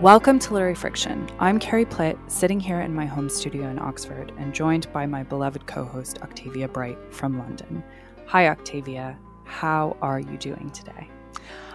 [0.00, 1.28] Welcome to Literary Friction.
[1.38, 5.22] I'm Carrie Plitt, sitting here in my home studio in Oxford and joined by my
[5.24, 7.84] beloved co host, Octavia Bright from London.
[8.24, 9.18] Hi, Octavia.
[9.44, 11.06] How are you doing today?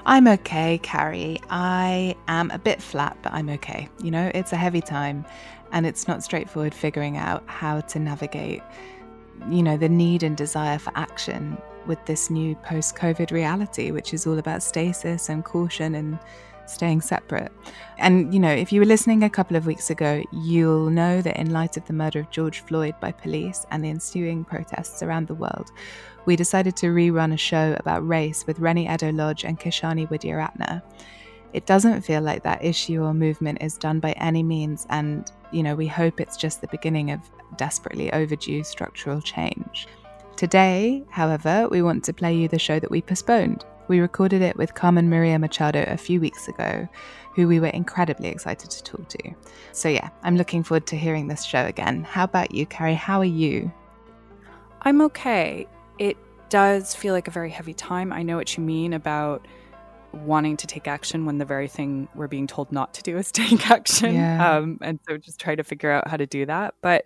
[0.08, 1.40] I'm okay, Carrie.
[1.52, 3.90] I am a bit flat, but I'm okay.
[4.02, 5.24] You know, it's a heavy time
[5.72, 8.64] and it's not straightforward figuring out how to navigate,
[9.52, 14.16] you know, the need and desire for action with this new post COVID reality, which
[14.16, 16.18] is all about stasis and caution and
[16.68, 17.52] staying separate.
[17.98, 21.38] And, you know, if you were listening a couple of weeks ago, you'll know that
[21.38, 25.28] in light of the murder of George Floyd by police and the ensuing protests around
[25.28, 25.72] the world,
[26.26, 30.82] we decided to rerun a show about race with Reni Eddo-Lodge and Kishani Widyaratna.
[31.54, 35.64] It doesn't feel like that issue or movement is done by any means, and, you
[35.64, 37.22] know, we hope it's just the beginning of
[37.56, 39.88] desperately overdue structural change.
[40.36, 44.58] Today, however, we want to play you the show that we postponed we recorded it
[44.58, 46.88] with Carmen Maria Machado a few weeks ago,
[47.36, 49.32] who we were incredibly excited to talk to.
[49.72, 52.04] So, yeah, I'm looking forward to hearing this show again.
[52.04, 52.96] How about you, Carrie?
[52.96, 53.72] How are you?
[54.82, 55.68] I'm okay.
[56.00, 56.18] It
[56.50, 58.14] does feel like a very heavy time.
[58.14, 59.48] I know what you mean about
[60.14, 63.32] wanting to take action when the very thing we're being told not to do is
[63.34, 64.16] take action.
[64.16, 64.58] Yeah.
[64.58, 66.76] Um, and so just try to figure out how to do that.
[66.82, 67.04] But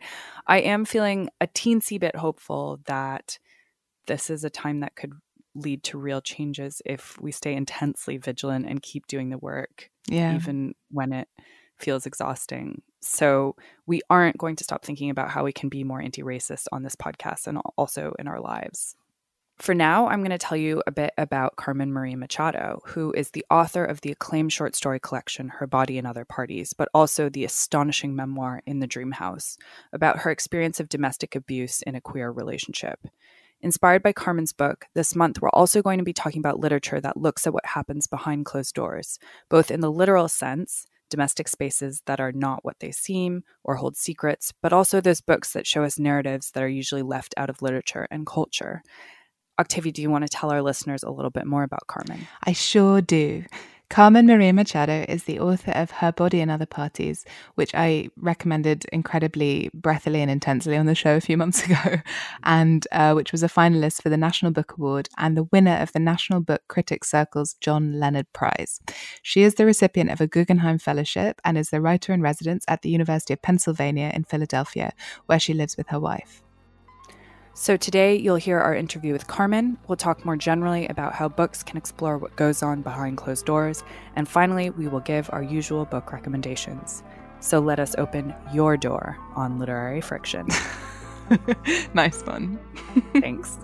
[0.48, 3.40] I am feeling a teensy bit hopeful that
[4.08, 5.14] this is a time that could
[5.60, 10.36] lead to real changes if we stay intensely vigilant and keep doing the work, yeah.
[10.36, 11.28] even when it
[11.78, 12.82] feels exhausting.
[13.02, 16.66] So, we aren't going to stop thinking about how we can be more anti racist
[16.72, 18.96] on this podcast and also in our lives.
[19.60, 23.32] For now, I'm going to tell you a bit about Carmen Maria Machado, who is
[23.32, 27.28] the author of the acclaimed short story collection Her Body and Other Parties, but also
[27.28, 29.58] the astonishing memoir In the Dream House
[29.92, 33.06] about her experience of domestic abuse in a queer relationship.
[33.62, 37.18] Inspired by Carmen's book, this month we're also going to be talking about literature that
[37.18, 42.22] looks at what happens behind closed doors, both in the literal sense, domestic spaces that
[42.22, 46.00] are not what they seem or hold secrets, but also those books that show us
[46.00, 48.82] narratives that are usually left out of literature and culture.
[49.60, 52.28] Octavia, do you want to tell our listeners a little bit more about Carmen?
[52.46, 53.44] I sure do.
[53.90, 58.86] Carmen Maria Machado is the author of Her Body and Other Parties, which I recommended
[58.94, 62.00] incredibly breathily and intensely on the show a few months ago,
[62.44, 65.92] and uh, which was a finalist for the National Book Award and the winner of
[65.92, 68.80] the National Book Critics Circle's John Leonard Prize.
[69.24, 72.84] She is the recipient of a Guggenheim Fellowship and is the writer in residence at
[72.84, 74.94] the University of Pennsylvania in Philadelphia,
[75.26, 76.44] where she lives with her wife.
[77.54, 79.78] So, today you'll hear our interview with Carmen.
[79.88, 83.84] We'll talk more generally about how books can explore what goes on behind closed doors.
[84.16, 87.04] And finally, we will give our usual book recommendations.
[87.42, 90.48] So, let us open your door on literary friction.
[91.94, 92.60] nice one.
[93.20, 93.58] Thanks.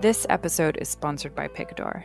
[0.00, 2.04] This episode is sponsored by Picador.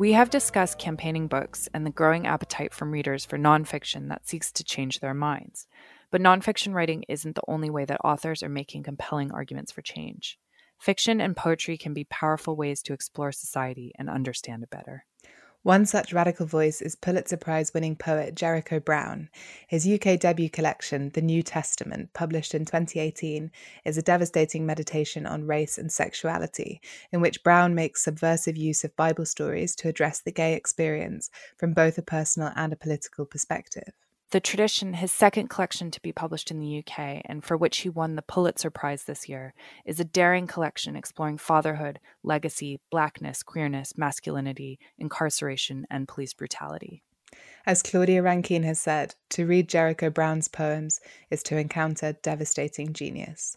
[0.00, 4.50] We have discussed campaigning books and the growing appetite from readers for nonfiction that seeks
[4.52, 5.66] to change their minds.
[6.10, 10.38] But nonfiction writing isn't the only way that authors are making compelling arguments for change.
[10.78, 15.04] Fiction and poetry can be powerful ways to explore society and understand it better.
[15.62, 19.28] One such radical voice is Pulitzer Prize winning poet Jericho Brown.
[19.68, 23.50] His UK debut collection, The New Testament, published in 2018,
[23.84, 26.80] is a devastating meditation on race and sexuality,
[27.12, 31.28] in which Brown makes subversive use of Bible stories to address the gay experience
[31.58, 33.92] from both a personal and a political perspective.
[34.30, 37.88] The Tradition, his second collection to be published in the UK and for which he
[37.88, 39.54] won the Pulitzer Prize this year,
[39.84, 47.02] is a daring collection exploring fatherhood, legacy, blackness, queerness, masculinity, incarceration, and police brutality.
[47.66, 53.56] As Claudia Rankine has said, to read Jericho Brown's poems is to encounter devastating genius.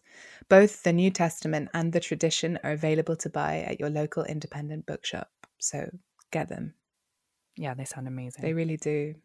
[0.50, 4.88] Both the New Testament and the Tradition are available to buy at your local independent
[4.88, 5.30] bookshop,
[5.60, 5.92] so
[6.32, 6.74] get them.
[7.56, 8.42] Yeah, they sound amazing.
[8.42, 9.16] They really do.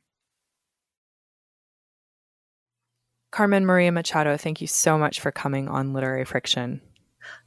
[3.30, 6.80] Carmen Maria Machado, thank you so much for coming on Literary Friction.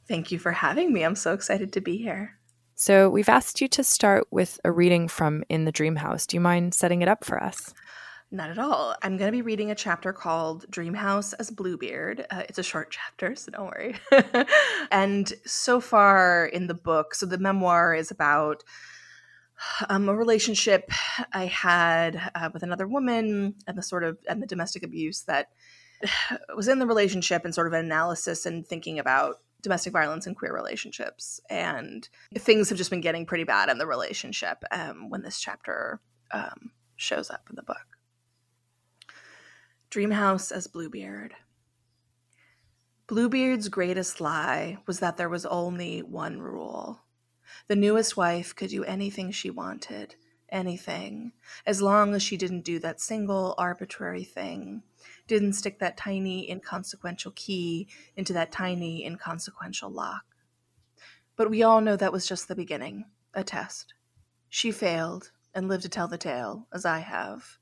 [0.06, 1.02] Thank you for having me.
[1.02, 2.38] I'm so excited to be here.
[2.74, 6.26] So, we've asked you to start with a reading from In the Dream House.
[6.26, 7.74] Do you mind setting it up for us?
[8.34, 8.96] Not at all.
[9.02, 12.26] I'm going to be reading a chapter called Dream House as Bluebeard.
[12.30, 13.96] Uh, it's a short chapter, so don't worry.
[14.90, 18.64] and so far in the book, so the memoir is about
[19.88, 20.90] um, a relationship
[21.32, 25.50] I had uh, with another woman and the sort of and the domestic abuse that
[26.56, 30.36] was in the relationship and sort of an analysis and thinking about domestic violence and
[30.36, 31.40] queer relationships.
[31.48, 36.00] And things have just been getting pretty bad in the relationship um, when this chapter
[36.32, 37.98] um, shows up in the book.
[39.90, 41.34] Dreamhouse as bluebeard.
[43.06, 47.01] Bluebeard's greatest lie was that there was only one rule
[47.72, 50.16] The newest wife could do anything she wanted,
[50.50, 51.32] anything,
[51.64, 54.82] as long as she didn't do that single arbitrary thing,
[55.26, 60.26] didn't stick that tiny inconsequential key into that tiny inconsequential lock.
[61.34, 63.94] But we all know that was just the beginning, a test.
[64.50, 67.56] She failed and lived to tell the tale, as I have.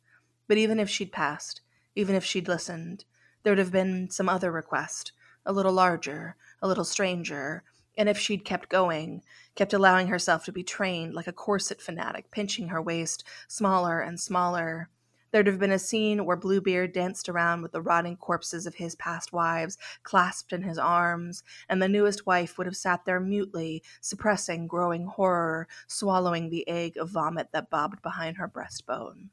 [0.49, 1.61] But even if she'd passed,
[1.95, 3.05] even if she'd listened,
[3.45, 5.13] there'd have been some other request,
[5.47, 7.63] a little larger, a little stranger,
[8.01, 9.23] and if she'd kept going,
[9.55, 14.19] kept allowing herself to be trained like a corset fanatic, pinching her waist smaller and
[14.19, 14.89] smaller,
[15.31, 18.95] there'd have been a scene where Bluebeard danced around with the rotting corpses of his
[18.95, 23.83] past wives clasped in his arms, and the newest wife would have sat there mutely,
[24.01, 29.29] suppressing growing horror, swallowing the egg of vomit that bobbed behind her breastbone.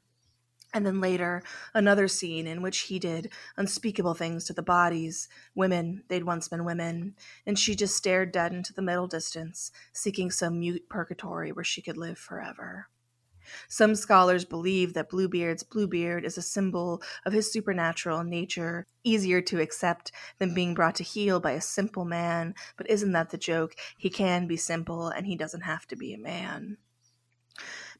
[0.74, 1.42] And then later,
[1.72, 6.64] another scene in which he did unspeakable things to the bodies, women, they'd once been
[6.64, 7.14] women,
[7.46, 11.80] and she just stared dead into the middle distance, seeking some mute purgatory where she
[11.80, 12.88] could live forever.
[13.66, 19.62] Some scholars believe that Bluebeard's Bluebeard is a symbol of his supernatural nature, easier to
[19.62, 22.54] accept than being brought to heel by a simple man.
[22.76, 23.74] But isn't that the joke?
[23.96, 26.76] He can be simple and he doesn't have to be a man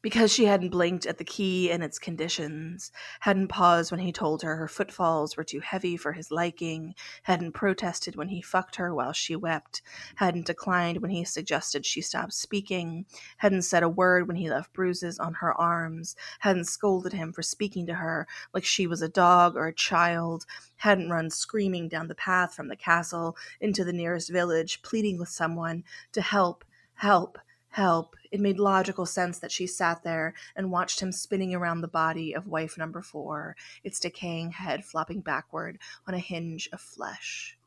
[0.01, 2.91] because she hadn't blinked at the key and its conditions,
[3.21, 7.51] hadn't paused when he told her her footfalls were too heavy for his liking, hadn't
[7.51, 9.81] protested when he fucked her while she wept,
[10.15, 13.05] hadn't declined when he suggested she stop speaking,
[13.37, 17.41] hadn't said a word when he left bruises on her arms, hadn't scolded him for
[17.41, 20.45] speaking to her like she was a dog or a child,
[20.77, 25.29] hadn't run screaming down the path from the castle into the nearest village, pleading with
[25.29, 26.63] someone to help,
[26.93, 27.37] help,
[27.69, 31.87] help, it made logical sense that she sat there and watched him spinning around the
[31.87, 37.57] body of wife number four, its decaying head flopping backward on a hinge of flesh.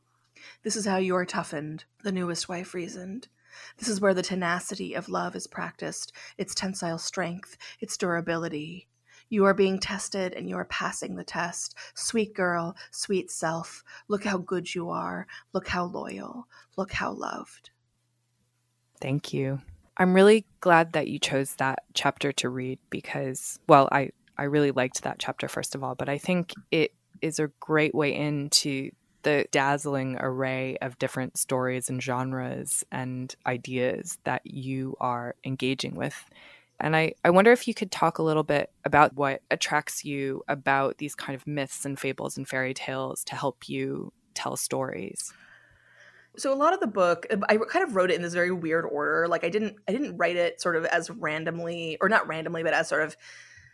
[0.63, 3.27] This is how you're toughened, the newest wife reasoned.
[3.77, 8.87] This is where the tenacity of love is practiced, its tensile strength, its durability.
[9.29, 11.75] You are being tested and you are passing the test.
[11.93, 15.27] Sweet girl, sweet self, look how good you are.
[15.53, 16.47] Look how loyal.
[16.77, 17.69] Look how loved.
[18.99, 19.61] Thank you.
[19.97, 24.71] I'm really glad that you chose that chapter to read because, well, I, I really
[24.71, 28.91] liked that chapter, first of all, but I think it is a great way into
[29.21, 36.25] the dazzling array of different stories and genres and ideas that you are engaging with.
[36.79, 40.43] And I, I wonder if you could talk a little bit about what attracts you
[40.47, 45.31] about these kind of myths and fables and fairy tales to help you tell stories.
[46.37, 48.51] So a lot of the book, uh, I kind of wrote it in this very
[48.51, 49.27] weird order.
[49.27, 52.73] Like I didn't, I didn't write it sort of as randomly, or not randomly, but
[52.73, 53.15] as sort of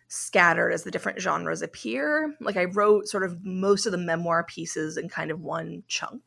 [0.09, 2.35] scattered as the different genres appear.
[2.41, 6.23] Like I wrote sort of most of the memoir pieces in kind of one chunk.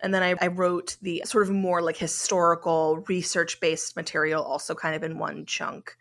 [0.00, 4.74] And then I, I wrote the sort of more like historical research based material also
[4.74, 5.96] kind of in one chunk.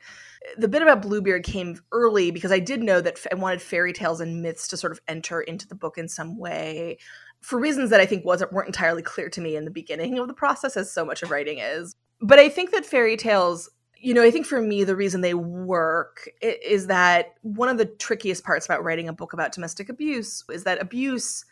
[0.57, 4.21] The bit about Bluebeard came early because I did know that I wanted fairy tales
[4.21, 6.99] and myths to sort of enter into the book in some way
[7.41, 10.27] for reasons that I think wasn't weren't entirely clear to me in the beginning of
[10.27, 11.95] the process, as so much of writing is.
[12.19, 13.69] But I think that fairy tales,
[13.99, 17.85] you know, I think for me the reason they work is that one of the
[17.85, 21.45] trickiest parts about writing a book about domestic abuse is that abuse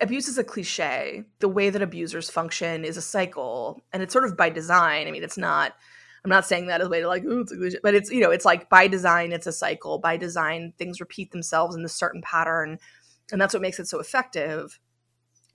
[0.00, 1.24] abuse is a cliche.
[1.40, 5.06] The way that abusers function is a cycle, and it's sort of by design.
[5.06, 5.74] I mean, it's not.
[6.24, 8.10] I'm not saying that as a way to like, ooh, it's a cliche, but it's
[8.10, 9.98] you know, it's like by design, it's a cycle.
[9.98, 12.78] By design, things repeat themselves in a certain pattern,
[13.30, 14.78] and that's what makes it so effective.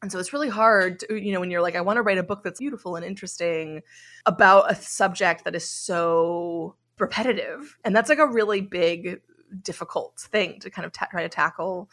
[0.02, 2.18] And so it's really hard, to, you know, when you're like, I want to write
[2.18, 3.82] a book that's beautiful and interesting
[4.26, 7.78] about a subject that is so repetitive.
[7.84, 9.22] And that's like a really big,
[9.62, 11.90] difficult thing to kind of try to tackle.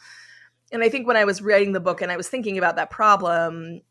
[0.71, 2.89] And I think when I was writing the book and I was thinking about that
[2.89, 3.81] problem,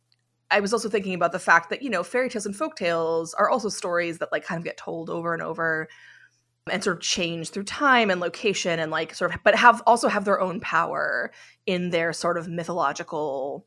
[0.50, 3.34] I was also thinking about the fact that, you know, fairy tales and folk tales
[3.34, 5.88] are also stories that like kind of get told over and over
[6.70, 10.08] and sort of change through time and location and like sort of but have also
[10.08, 11.30] have their own power
[11.64, 13.64] in their sort of mythological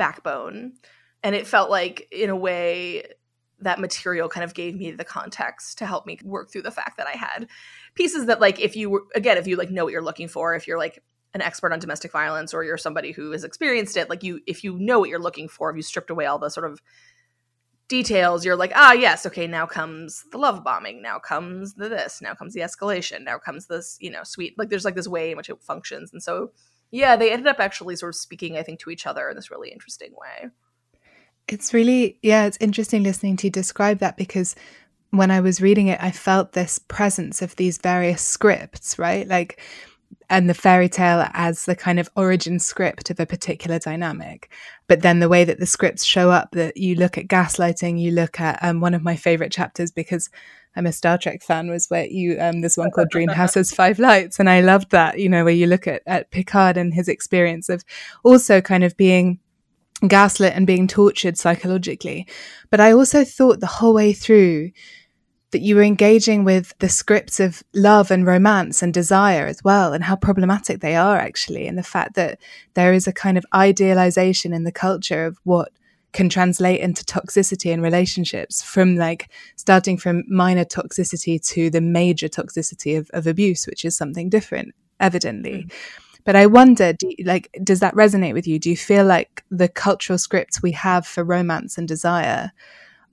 [0.00, 0.72] backbone.
[1.22, 3.04] And it felt like in a way
[3.60, 6.96] that material kind of gave me the context to help me work through the fact
[6.96, 7.46] that i had
[7.94, 10.54] pieces that like if you were again if you like know what you're looking for
[10.54, 11.02] if you're like
[11.34, 14.64] an expert on domestic violence or you're somebody who has experienced it like you if
[14.64, 16.80] you know what you're looking for if you stripped away all the sort of
[17.86, 22.22] details you're like ah yes okay now comes the love bombing now comes the this
[22.22, 25.32] now comes the escalation now comes this you know sweet like there's like this way
[25.32, 26.12] in which it functions.
[26.12, 26.52] And so
[26.90, 29.50] yeah, they ended up actually sort of speaking, I think, to each other in this
[29.50, 30.50] really interesting way.
[31.48, 34.54] It's really, yeah, it's interesting listening to you describe that because
[35.10, 39.26] when I was reading it, I felt this presence of these various scripts, right?
[39.26, 39.60] Like,
[40.28, 44.50] and the fairy tale as the kind of origin script of a particular dynamic.
[44.86, 48.12] But then the way that the scripts show up, that you look at gaslighting, you
[48.12, 50.30] look at um, one of my favorite chapters because
[50.76, 53.98] I'm a Star Trek fan, was where you um, there's one called Dreamhouse has five
[53.98, 55.18] lights, and I loved that.
[55.18, 57.84] You know, where you look at at Picard and his experience of
[58.24, 59.40] also kind of being
[60.06, 62.26] gaslit and being tortured psychologically.
[62.70, 64.70] But I also thought the whole way through
[65.50, 69.92] that you were engaging with the scripts of love and romance and desire as well,
[69.92, 72.38] and how problematic they are actually, and the fact that
[72.74, 75.72] there is a kind of idealization in the culture of what
[76.12, 82.28] can translate into toxicity in relationships from like starting from minor toxicity to the major
[82.28, 85.64] toxicity of, of abuse, which is something different, evidently.
[85.64, 85.72] Mm.
[86.24, 88.58] But I wonder, do you, like, does that resonate with you?
[88.58, 92.52] Do you feel like the cultural scripts we have for romance and desire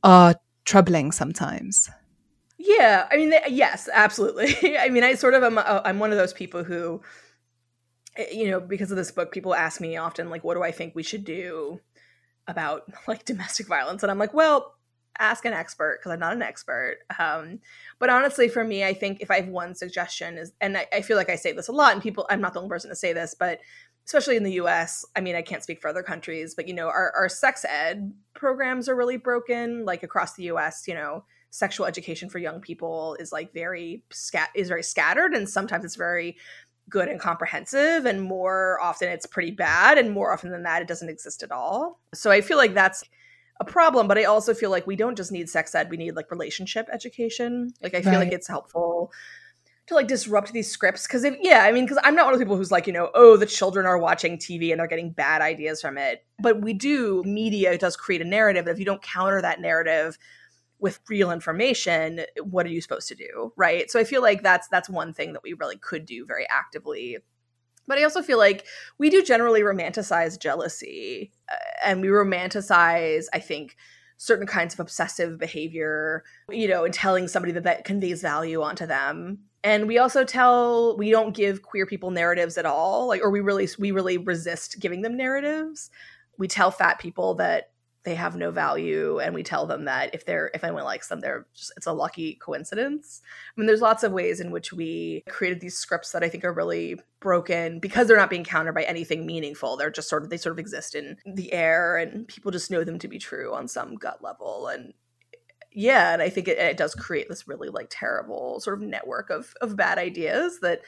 [0.04, 0.36] are
[0.66, 1.90] troubling sometimes?
[2.58, 4.78] Yeah, I mean, yes, absolutely.
[4.80, 5.58] I mean, I sort of am.
[5.58, 7.02] Uh, I'm one of those people who,
[8.18, 10.72] eh, you know, because of this book, people ask me often, like, what do I
[10.72, 11.80] think we should do
[12.48, 14.04] about like domestic violence?
[14.04, 14.76] And I'm like, well,
[15.20, 17.00] ask an expert because I'm not an expert.
[17.20, 17.60] Um,
[18.00, 21.02] but honestly, for me, I think if I have one suggestion is, and I, I
[21.02, 22.96] feel like I say this a lot, and people, I'm not the only person to
[22.96, 23.60] say this, but
[24.06, 26.88] especially in the US, I mean, I can't speak for other countries, but you know,
[26.88, 31.86] our, our sex ed programs are really broken, like across the US, you know sexual
[31.86, 36.36] education for young people is like very scat is very scattered and sometimes it's very
[36.90, 40.88] good and comprehensive and more often it's pretty bad and more often than that it
[40.88, 42.00] doesn't exist at all.
[42.14, 43.04] So i feel like that's
[43.60, 46.16] a problem but i also feel like we don't just need sex ed we need
[46.16, 47.74] like relationship education.
[47.82, 48.20] Like i feel right.
[48.20, 49.12] like it's helpful
[49.88, 52.40] to like disrupt these scripts because if yeah i mean because i'm not one of
[52.40, 55.12] the people who's like you know oh the children are watching tv and they're getting
[55.12, 56.26] bad ideas from it.
[56.40, 60.18] But we do media does create a narrative if you don't counter that narrative
[60.80, 63.90] with real information what are you supposed to do right?
[63.90, 67.18] So i feel like that's that's one thing that we really could do very actively.
[67.88, 68.66] But i also feel like
[68.98, 73.78] we do generally romanticize jealousy uh, and we romanticize i think
[74.18, 78.86] certain kinds of obsessive behavior you know and telling somebody that that conveys value onto
[78.86, 79.40] them.
[79.64, 83.40] And we also tell we don't give queer people narratives at all like or we
[83.40, 85.90] really we really resist giving them narratives.
[86.38, 87.72] We tell fat people that
[88.08, 91.20] they have no value and we tell them that if they're if anyone likes them
[91.20, 93.22] they're just it's a lucky coincidence.
[93.26, 96.46] I mean there's lots of ways in which we created these scripts that i think
[96.46, 99.76] are really broken because they're not being countered by anything meaningful.
[99.76, 102.86] They're just sort of they sort of exist in the air and people just know
[102.86, 104.68] them to be true on some gut level.
[104.68, 104.94] And
[105.74, 109.30] yeah and i think it, it does create this really like terrible sort of network
[109.30, 110.82] of of bad ideas that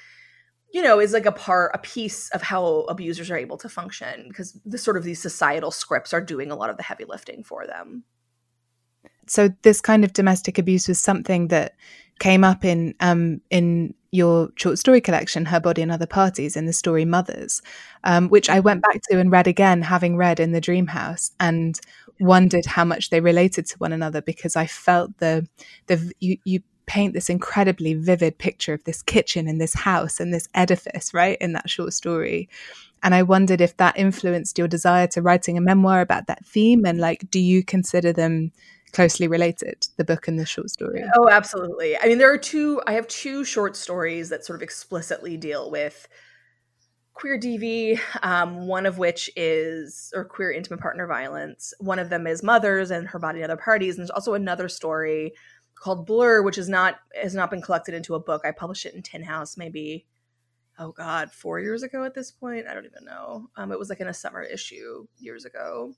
[0.71, 4.25] you know is like a part a piece of how abusers are able to function
[4.27, 7.43] because the sort of these societal scripts are doing a lot of the heavy lifting
[7.43, 8.03] for them.
[9.27, 11.75] So this kind of domestic abuse was something that
[12.19, 16.65] came up in um, in your short story collection, Her Body and Other Parties, in
[16.65, 17.61] the story Mothers,
[18.03, 21.31] um, which I went back to and read again, having read in the Dream House,
[21.39, 21.79] and
[22.19, 25.47] wondered how much they related to one another because I felt the
[25.87, 30.33] the you, you paint this incredibly vivid picture of this kitchen and this house and
[30.33, 32.49] this edifice, right, in that short story.
[33.03, 36.85] And I wondered if that influenced your desire to writing a memoir about that theme.
[36.85, 38.51] And like, do you consider them
[38.91, 41.03] closely related, the book and the short story?
[41.15, 41.95] Oh, absolutely.
[41.95, 45.69] I mean, there are two, I have two short stories that sort of explicitly deal
[45.69, 46.07] with
[47.13, 51.71] queer DV, um, one of which is, or queer intimate partner violence.
[51.79, 53.95] One of them is Mothers and Her Body and Other Parties.
[53.95, 55.33] And there's also another story
[55.79, 58.41] called Blur, which is not has not been collected into a book.
[58.45, 60.05] I published it in Tin House maybe
[60.77, 62.67] oh god, four years ago at this point.
[62.67, 63.49] I don't even know.
[63.57, 65.93] Um, it was like in a summer issue years ago.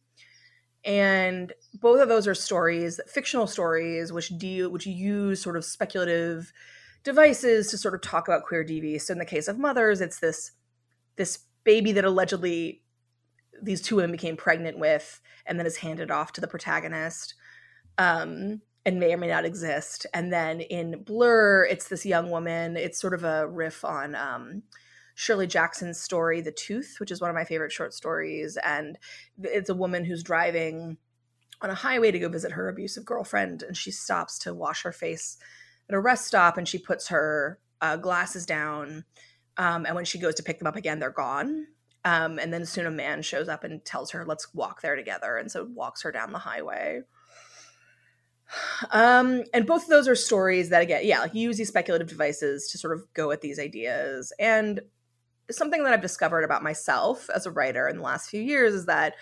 [0.84, 6.52] And both of those are stories, fictional stories, which deal which use sort of speculative
[7.04, 9.02] devices to sort of talk about queer DV.
[9.02, 10.52] So in the case of mothers, it's this
[11.16, 12.82] this baby that allegedly
[13.62, 17.36] these two women became pregnant with and then is handed off to the protagonist.
[18.00, 20.06] Um, and may or may not exist.
[20.14, 22.78] And then in Blur, it's this young woman.
[22.78, 24.64] It's sort of a riff on um,
[25.14, 28.58] Shirley Jackson's story, The Tooth, which is one of my favorite short stories.
[28.64, 28.98] And
[29.44, 30.98] it's a woman who's driving
[31.62, 34.92] on a highway to go visit her abusive girlfriend, and she stops to wash her
[34.92, 35.38] face
[35.88, 39.06] at a rest stop, and she puts her uh, glasses down.
[39.58, 41.68] Um, and when she goes to pick them up again, they're gone.
[42.04, 45.38] Um, and then soon a man shows up and tells her, "Let's walk there together,"
[45.38, 47.02] and so walks her down the highway.
[48.91, 52.67] Um, and both of those are stories that again, yeah, like use these speculative devices
[52.72, 54.34] to sort of go at these ideas.
[54.39, 54.81] And
[55.50, 58.86] something that I've discovered about myself as a writer in the last few years is
[58.86, 59.15] that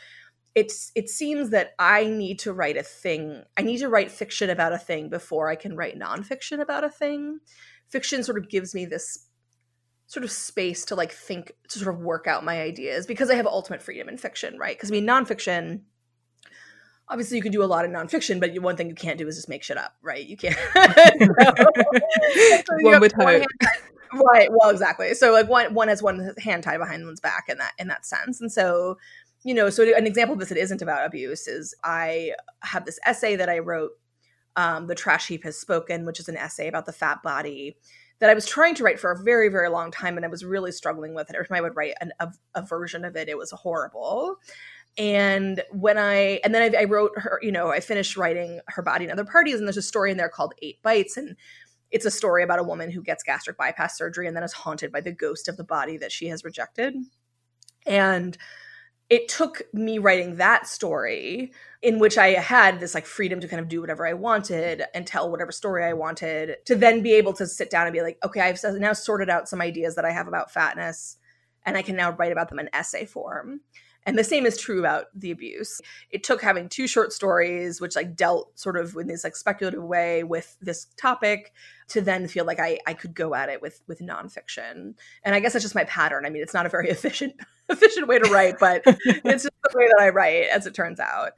[0.56, 3.44] it's it seems that I need to write a thing.
[3.58, 6.90] I need to write fiction about a thing before I can write nonfiction about a
[6.90, 7.40] thing.
[7.90, 9.28] Fiction sort of gives me this
[10.08, 13.36] sort of space to like think to sort of work out my ideas because I
[13.36, 14.76] have ultimate freedom in fiction, right?
[14.76, 15.82] Because I mean, nonfiction,
[17.10, 19.36] obviously you can do a lot of nonfiction, but one thing you can't do is
[19.36, 20.26] just make shit up, right?
[20.26, 20.56] You can't.
[22.66, 23.46] so, one would hope.
[24.12, 24.50] Right.
[24.52, 25.14] Well, exactly.
[25.14, 28.08] So like one one has one hand tied behind one's back in that in that
[28.08, 28.98] sense, and so
[29.44, 32.32] you know, so an example of this that isn't about abuse is I
[32.64, 33.92] have this essay that I wrote.
[34.56, 37.78] Um, the trash heap has spoken, which is an essay about the fat body
[38.20, 40.44] that I was trying to write for a very, very long time, and I was
[40.44, 41.36] really struggling with it.
[41.36, 44.38] Every time I would write an, a, a version of it, it was horrible.
[44.98, 48.82] And when I and then I, I, wrote her, you know, I finished writing her
[48.82, 51.36] body and other parties, and there's a story in there called Eight Bites, and
[51.92, 54.92] it's a story about a woman who gets gastric bypass surgery and then is haunted
[54.92, 56.96] by the ghost of the body that she has rejected.
[57.86, 58.38] And
[59.10, 63.60] it took me writing that story in which I had this like freedom to kind
[63.60, 67.34] of do whatever I wanted and tell whatever story I wanted to then be able
[67.34, 70.12] to sit down and be like, okay, I've now sorted out some ideas that I
[70.12, 71.18] have about fatness
[71.66, 73.62] and I can now write about them in essay form.
[74.06, 75.82] And the same is true about the abuse.
[76.10, 79.84] It took having two short stories, which like dealt sort of in this like speculative
[79.84, 81.54] way with this topic,
[81.90, 84.96] to then feel like I, I could go at it with with nonfiction.
[85.24, 86.26] And I guess that's just my pattern.
[86.26, 87.34] I mean, it's not a very efficient
[87.70, 91.00] efficient way to write, but it's just the way that I write, as it turns
[91.00, 91.34] out.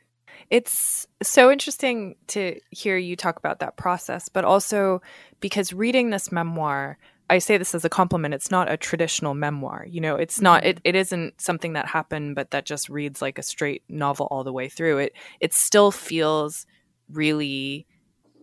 [0.49, 5.01] It's so interesting to hear you talk about that process, but also
[5.39, 6.97] because reading this memoir,
[7.31, 8.33] I say this as a compliment.
[8.33, 9.85] It's not a traditional memoir.
[9.89, 10.89] You know, it's not it, mm-hmm.
[10.89, 14.51] it isn't something that happened but that just reads like a straight novel all the
[14.51, 14.97] way through.
[14.97, 16.65] It it still feels
[17.09, 17.87] really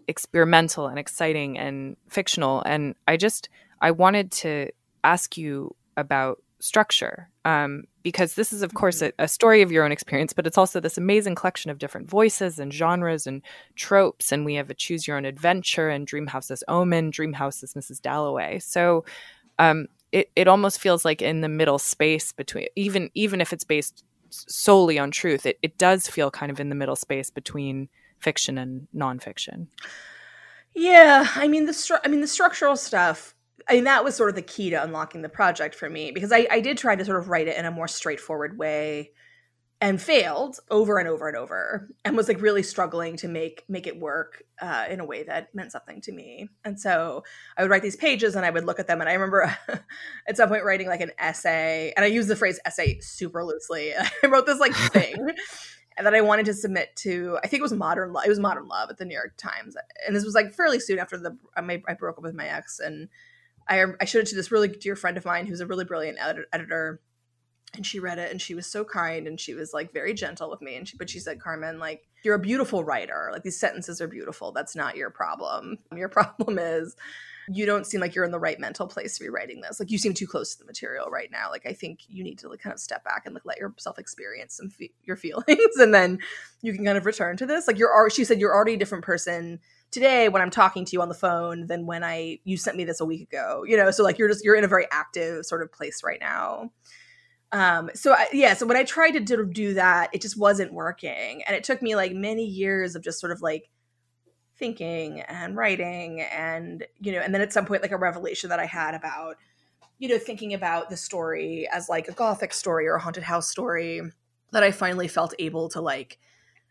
[0.08, 3.50] experimental and exciting and fictional and I just
[3.82, 4.70] I wanted to
[5.04, 9.18] ask you about structure um, because this is of course mm-hmm.
[9.18, 12.08] a, a, story of your own experience but it's also this amazing collection of different
[12.08, 13.40] voices and genres and
[13.74, 18.58] tropes and we have a choose your own adventure and dreamhouse's omen dreamhouse's mrs dalloway
[18.58, 19.02] so
[19.58, 23.64] um, it, it almost feels like in the middle space between even even if it's
[23.64, 27.88] based solely on truth it, it does feel kind of in the middle space between
[28.20, 29.68] fiction and nonfiction
[30.74, 33.34] yeah i mean the stru- i mean the structural stuff
[33.68, 36.32] I mean, that was sort of the key to unlocking the project for me because
[36.32, 39.12] I, I did try to sort of write it in a more straightforward way
[39.80, 43.86] and failed over and over and over and was like really struggling to make make
[43.86, 46.48] it work uh, in a way that meant something to me.
[46.64, 47.22] And so
[47.56, 49.56] i would write these pages and i would look at them and i remember
[50.28, 53.92] at some point writing like an essay and i use the phrase essay super loosely.
[54.22, 55.28] I wrote this like thing
[55.96, 58.68] that i wanted to submit to i think it was modern love it was modern
[58.68, 59.76] love at the new york times
[60.06, 62.78] and this was like fairly soon after the i, I broke up with my ex
[62.78, 63.08] and
[63.68, 65.84] I, um, I showed it to this really dear friend of mine who's a really
[65.84, 67.00] brilliant ed- editor
[67.74, 70.48] and she read it and she was so kind and she was like very gentle
[70.48, 73.30] with me and she but she said carmen like you're a beautiful writer.
[73.32, 74.52] Like these sentences are beautiful.
[74.52, 75.78] That's not your problem.
[75.96, 76.96] Your problem is
[77.50, 79.80] you don't seem like you're in the right mental place to be writing this.
[79.80, 81.50] Like you seem too close to the material right now.
[81.50, 83.98] Like i think you need to like kind of step back and like let yourself
[83.98, 86.18] experience some fe- your feelings and then
[86.60, 87.66] you can kind of return to this.
[87.66, 91.02] Like you're she said you're already a different person today when I'm talking to you
[91.02, 93.64] on the phone than when I you sent me this a week ago.
[93.66, 96.20] You know, so like you're just you're in a very active sort of place right
[96.20, 96.70] now.
[97.50, 100.72] Um, so I, yeah, so when I tried to sort do that, it just wasn't
[100.72, 103.70] working, and it took me like many years of just sort of like
[104.58, 108.60] thinking and writing, and you know, and then at some point like a revelation that
[108.60, 109.36] I had about
[109.98, 113.48] you know thinking about the story as like a gothic story or a haunted house
[113.48, 114.02] story
[114.52, 116.18] that I finally felt able to like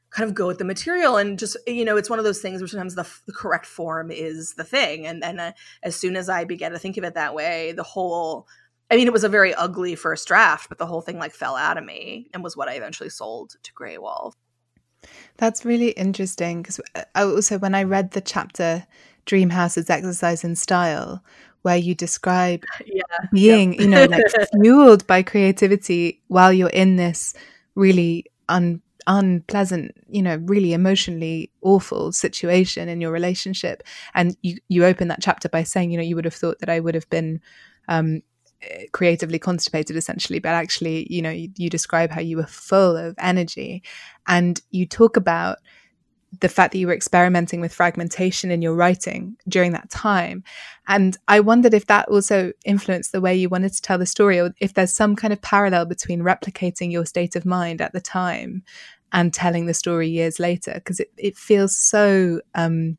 [0.10, 2.62] kind of go with the material and just you know it's one of those things
[2.62, 5.52] where sometimes the, the correct form is the thing and then uh,
[5.84, 8.48] as soon as i began to think of it that way the whole
[8.90, 11.56] i mean it was a very ugly first draft but the whole thing like fell
[11.56, 14.34] out of me and was what i eventually sold to Graywolf
[15.36, 18.86] that's really interesting because uh, also when i read the chapter
[19.26, 21.22] dreamhouse's exercise in style
[21.64, 23.02] where you describe yeah,
[23.34, 24.24] being you know like
[24.62, 27.34] fueled by creativity while you're in this
[27.76, 33.82] really un unpleasant, you know, really emotionally awful situation in your relationship.
[34.14, 36.70] And you, you open that chapter by saying, you know, you would have thought that
[36.70, 37.42] I would have been
[37.88, 38.22] um,
[38.92, 43.14] creatively constipated essentially but actually you know you, you, describe how you were full of
[43.20, 43.84] energy
[44.26, 45.60] and you talk about
[46.42, 50.44] the fact that you were experimenting with fragmentation in your writing during that time.
[50.88, 54.40] And I wondered if that also influenced the way you wanted to tell the story,
[54.40, 58.02] or if there's some kind of parallel between replicating your state of mind at the
[58.02, 58.64] time
[59.14, 62.98] and telling the story years later, because it, it feels so um,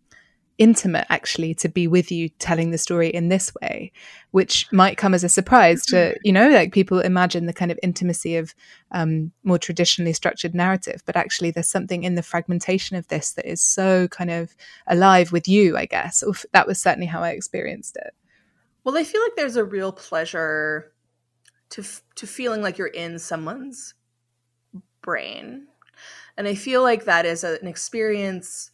[0.59, 3.93] intimate actually to be with you telling the story in this way
[4.33, 6.19] which might come as a surprise to mm-hmm.
[6.25, 8.57] you know like people imagine the kind of intimacy of
[8.91, 13.49] um, more traditionally structured narrative but actually there's something in the fragmentation of this that
[13.49, 14.57] is so kind of
[14.89, 18.13] alive with you i guess that was certainly how i experienced it
[18.89, 20.93] Well, I feel like there's a real pleasure
[21.71, 21.85] to
[22.17, 23.93] to feeling like you're in someone's
[25.03, 25.68] brain.
[26.39, 28.71] And I feel like that is a, an experience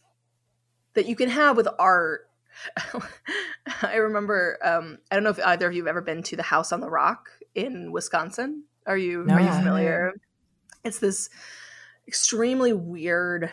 [0.93, 2.29] that you can have with art.
[3.81, 6.43] I remember um, I don't know if either of you have ever been to the
[6.43, 8.65] House on the Rock in Wisconsin.
[8.85, 10.13] Are you no, are you familiar?
[10.83, 11.29] It's this
[12.07, 13.49] extremely weird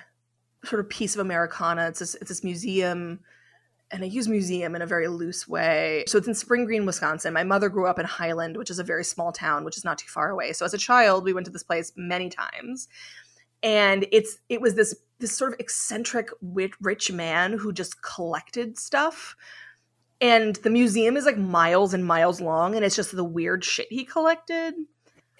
[0.62, 1.88] sort of piece of Americana.
[1.88, 3.20] It's this, it's this museum
[3.92, 6.05] and I use museum in a very loose way.
[6.07, 7.35] So it's in Spring Green, Wisconsin.
[7.35, 9.98] My mother grew up in Highland, which is a very small town, which is not
[9.98, 10.55] too far away.
[10.55, 12.88] So as a child, we went to this place many times.
[13.62, 16.31] And it's it was this this sort of eccentric
[16.81, 19.37] rich man who just collected stuff.
[20.20, 23.88] And the museum is like miles and miles long and it's just the weird shit
[23.90, 24.75] he collected.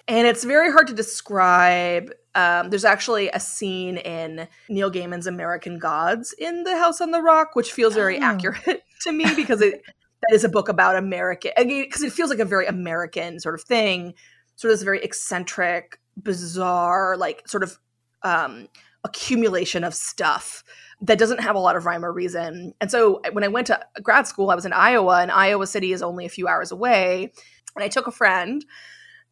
[0.07, 5.79] And it's very hard to describe um, there's actually a scene in Neil Gaiman's American
[5.79, 8.23] Gods in The House on the Rock, which feels very oh.
[8.23, 9.81] accurate to me because it
[10.23, 13.63] that is a book about American because it feels like a very American sort of
[13.63, 14.13] thing,
[14.55, 17.77] sort of this very eccentric, bizarre, like sort of
[18.23, 18.67] um,
[19.03, 20.63] accumulation of stuff
[21.01, 22.73] that doesn't have a lot of rhyme or reason.
[22.79, 25.91] And so when I went to grad school, I was in Iowa, and Iowa City
[25.91, 27.31] is only a few hours away.
[27.75, 28.63] And I took a friend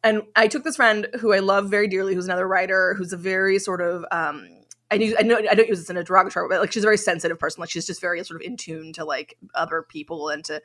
[0.04, 3.16] and I took this friend who I love very dearly, who's another writer, who's a
[3.16, 4.48] very sort of um,
[4.92, 6.86] I, I know I don't use this in a derogatory, way, but like she's a
[6.86, 7.60] very sensitive person.
[7.60, 10.60] Like she's just very sort of in tune to like other people and to,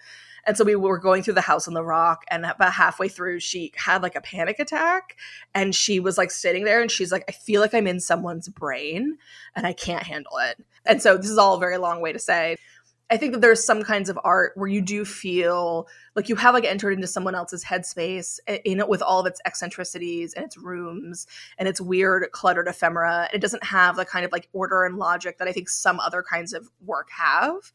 [0.46, 3.40] and so we were going through the house on the rock, and about halfway through,
[3.40, 5.18] she had like a panic attack,
[5.56, 8.50] and she was like sitting there, and she's like, I feel like I'm in someone's
[8.50, 9.18] brain,
[9.56, 10.63] and I can't handle it.
[10.86, 12.58] And so this is all a very long way to say
[13.10, 16.54] I think that there's some kinds of art where you do feel like you have
[16.54, 20.43] like entered into someone else's headspace eh, in it with all of its eccentricities and
[20.43, 21.26] its rooms
[21.58, 23.30] and its weird cluttered ephemera.
[23.34, 26.22] It doesn't have the kind of like order and logic that I think some other
[26.22, 27.72] kinds of work have.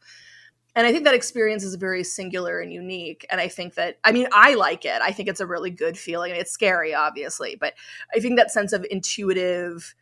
[0.75, 3.25] And I think that experience is very singular and unique.
[3.29, 5.01] And I think that, I mean, I like it.
[5.01, 6.33] I think it's a really good feeling.
[6.33, 7.73] It's scary, obviously, but
[8.13, 9.93] I think that sense of intuitive,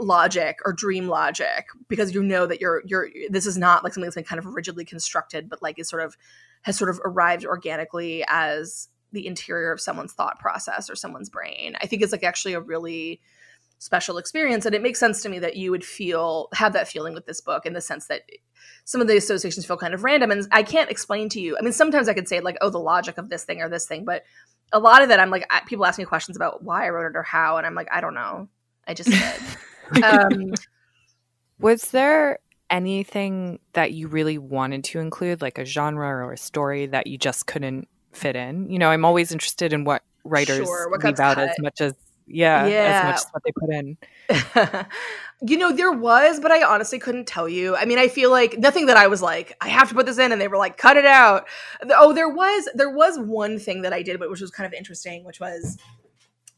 [0.00, 4.06] logic or dream logic because you know that you're you're this is not like something
[4.06, 6.16] that's been kind of rigidly constructed but like is sort of
[6.62, 11.76] has sort of arrived organically as the interior of someone's thought process or someone's brain.
[11.80, 13.20] I think it's like actually a really
[13.78, 14.66] special experience.
[14.66, 17.40] And it makes sense to me that you would feel have that feeling with this
[17.40, 18.22] book in the sense that
[18.84, 20.30] some of the associations feel kind of random.
[20.30, 22.78] And i can't explain to you i mean sometimes i could say like oh the
[22.78, 24.24] logic of this thing or this thing but
[24.72, 27.16] a lot of that i'm like people ask me questions about why i wrote it
[27.16, 28.48] or how and i'm like i don't know.
[28.86, 29.40] I just did
[30.02, 30.54] um,
[31.58, 32.38] was there
[32.70, 37.18] anything that you really wanted to include, like a genre or a story that you
[37.18, 38.70] just couldn't fit in?
[38.70, 41.50] You know, I'm always interested in what writers sure, what leave out cut.
[41.50, 41.94] as much as
[42.26, 44.88] yeah, yeah, as much as what they put in.
[45.48, 47.76] you know, there was, but I honestly couldn't tell you.
[47.76, 50.18] I mean, I feel like nothing that I was like, I have to put this
[50.18, 51.46] in, and they were like, cut it out.
[51.90, 54.72] Oh, there was there was one thing that I did, but which was kind of
[54.72, 55.76] interesting, which was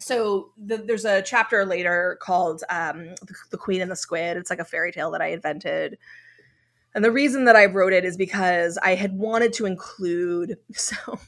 [0.07, 4.37] so the, there's a chapter later called um, the, the Queen and the Squid.
[4.37, 5.99] It's like a fairy tale that I invented.
[6.95, 10.59] And the reason that I wrote it is because I had wanted to include.
[10.75, 11.19] So,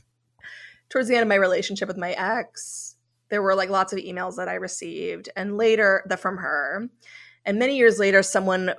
[0.90, 2.94] towards the end of my relationship with my ex,
[3.30, 6.88] there were like lots of emails that I received, and later the from her.
[7.44, 8.74] And many years later, someone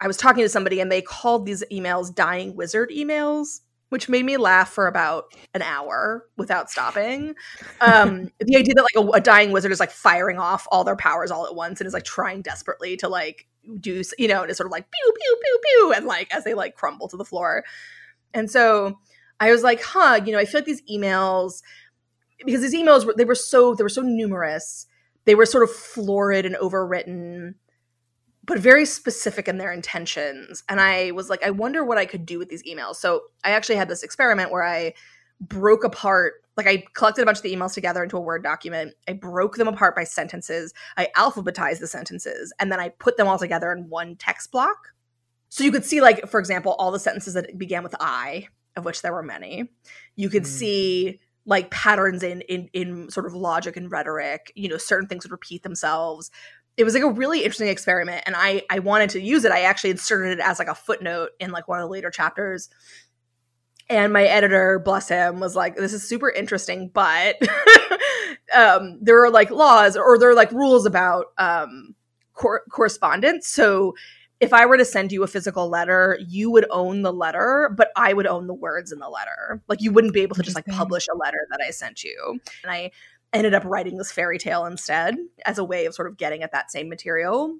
[0.00, 4.24] I was talking to somebody, and they called these emails "dying wizard emails." Which made
[4.24, 7.34] me laugh for about an hour without stopping.
[7.82, 10.96] Um, the idea that like a, a, dying wizard is like firing off all their
[10.96, 13.46] powers all at once and is like trying desperately to like
[13.80, 16.42] do you know and it's sort of like pew pew pew pew and like as
[16.42, 17.64] they like crumble to the floor.
[18.32, 18.98] And so
[19.38, 21.60] I was like, huh, you know, I feel like these emails
[22.46, 24.86] because these emails were they were so they were so numerous,
[25.26, 27.56] they were sort of florid and overwritten
[28.44, 30.64] but very specific in their intentions.
[30.68, 32.96] And I was like, I wonder what I could do with these emails.
[32.96, 34.94] So I actually had this experiment where I
[35.40, 38.94] broke apart, like I collected a bunch of the emails together into a Word document.
[39.08, 40.74] I broke them apart by sentences.
[40.96, 44.88] I alphabetized the sentences, and then I put them all together in one text block.
[45.48, 48.84] So you could see, like, for example, all the sentences that began with I, of
[48.84, 49.70] which there were many.
[50.16, 50.46] You could mm.
[50.46, 55.24] see like patterns in in in sort of logic and rhetoric you know certain things
[55.24, 56.30] would repeat themselves
[56.76, 59.62] it was like a really interesting experiment and i i wanted to use it i
[59.62, 62.68] actually inserted it as like a footnote in like one of the later chapters
[63.88, 67.36] and my editor bless him was like this is super interesting but
[68.54, 71.94] um there are like laws or there are like rules about um
[72.34, 73.94] cor- correspondence so
[74.42, 77.92] if I were to send you a physical letter, you would own the letter, but
[77.94, 79.62] I would own the words in the letter.
[79.68, 82.40] Like you wouldn't be able to just like publish a letter that I sent you.
[82.64, 82.90] And I
[83.32, 85.16] ended up writing this fairy tale instead
[85.46, 87.56] as a way of sort of getting at that same material.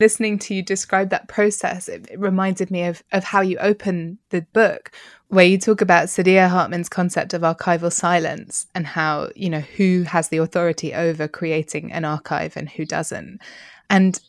[0.00, 4.18] listening to you describe that process, it, it, reminded me of, of how you open
[4.30, 4.90] the book,
[5.28, 10.02] where you talk about Saidiya Hartman's concept of archival silence and how, you know, who
[10.02, 13.40] has the authority over creating an archive and who doesn't.
[13.88, 14.20] And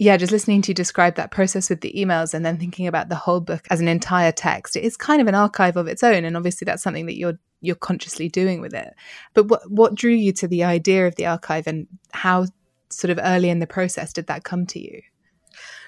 [0.00, 3.08] yeah, just listening to you describe that process with the emails and then thinking about
[3.08, 6.04] the whole book as an entire text, it is kind of an archive of its
[6.04, 6.24] own.
[6.24, 8.94] And obviously that's something that you're you're consciously doing with it.
[9.34, 12.46] But what what drew you to the idea of the archive and how
[12.90, 15.02] sort of early in the process did that come to you?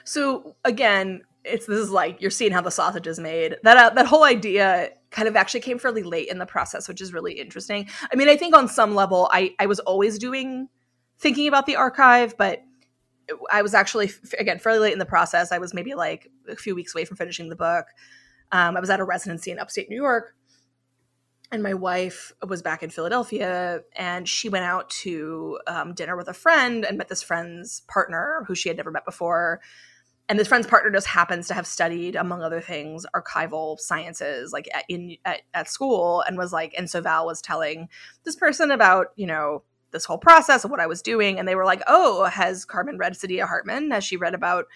[0.02, 3.58] So again, it's this is like you're seeing how the sausage is made.
[3.62, 7.00] That uh, that whole idea kind of actually came fairly late in the process, which
[7.00, 7.88] is really interesting.
[8.12, 10.68] I mean, I think on some level, I I was always doing
[11.20, 12.64] thinking about the archive, but
[13.50, 15.52] I was actually again fairly late in the process.
[15.52, 17.86] I was maybe like a few weeks away from finishing the book.
[18.52, 20.34] Um, I was at a residency in upstate New York,
[21.52, 26.28] and my wife was back in Philadelphia, and she went out to um, dinner with
[26.28, 29.60] a friend and met this friend's partner who she had never met before.
[30.28, 34.68] And this friend's partner just happens to have studied, among other things, archival sciences, like
[34.72, 37.88] at, in at, at school, and was like, and so Val was telling
[38.22, 41.38] this person about, you know, this whole process of what I was doing.
[41.38, 43.90] And they were like, Oh, has Carmen read Saidiya Hartman?
[43.90, 44.66] Has she read about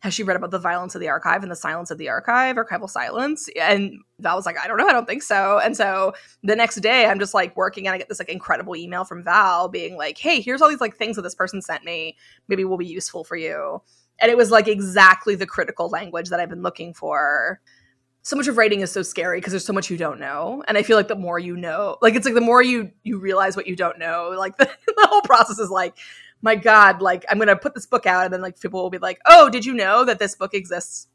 [0.00, 2.54] has she read about the violence of the archive and the silence of the archive,
[2.54, 3.48] archival silence?
[3.60, 5.58] And Val was like, I don't know, I don't think so.
[5.58, 6.12] And so
[6.44, 9.24] the next day I'm just like working and I get this like incredible email from
[9.24, 12.16] Val being like, Hey, here's all these like things that this person sent me.
[12.46, 13.82] Maybe will be useful for you.
[14.20, 17.60] And it was like exactly the critical language that I've been looking for
[18.28, 20.76] so much of writing is so scary because there's so much you don't know and
[20.76, 23.56] i feel like the more you know like it's like the more you you realize
[23.56, 25.96] what you don't know like the, the whole process is like
[26.42, 28.98] my god like i'm gonna put this book out and then like people will be
[28.98, 31.08] like oh did you know that this book exists?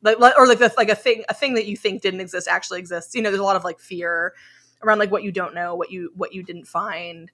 [0.00, 2.78] Like or like the, like a thing a thing that you think didn't exist actually
[2.78, 3.14] exists.
[3.14, 4.32] You know there's a lot of like fear
[4.82, 7.32] around like what you don't know what you what you didn't find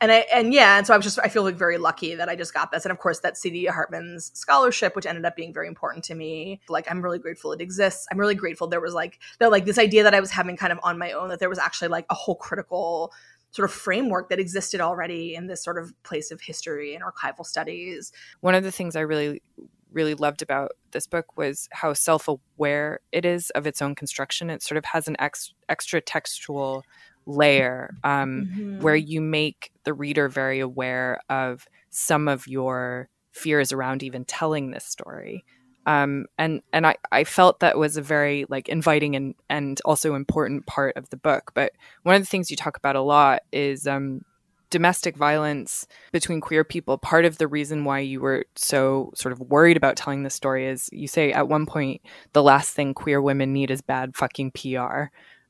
[0.00, 2.28] and I and yeah, and so I was just I feel like very lucky that
[2.28, 5.52] I just got this, and of course that Saidiya Hartman's scholarship, which ended up being
[5.52, 6.60] very important to me.
[6.68, 8.06] Like I'm really grateful it exists.
[8.10, 10.72] I'm really grateful there was like that like this idea that I was having kind
[10.72, 13.12] of on my own that there was actually like a whole critical
[13.50, 17.44] sort of framework that existed already in this sort of place of history and archival
[17.44, 18.12] studies.
[18.40, 19.42] One of the things I really
[19.90, 24.50] really loved about this book was how self-aware it is of its own construction.
[24.50, 26.84] It sort of has an ex- extra textual
[27.28, 28.80] layer um, mm-hmm.
[28.80, 34.70] where you make the reader very aware of some of your fears around even telling
[34.70, 35.44] this story.
[35.86, 40.14] Um, and and I, I felt that was a very like inviting and and also
[40.14, 41.52] important part of the book.
[41.54, 44.22] But one of the things you talk about a lot is um,
[44.70, 46.98] domestic violence between queer people.
[46.98, 50.66] Part of the reason why you were so sort of worried about telling this story
[50.66, 54.50] is you say at one point the last thing queer women need is bad fucking
[54.50, 55.04] PR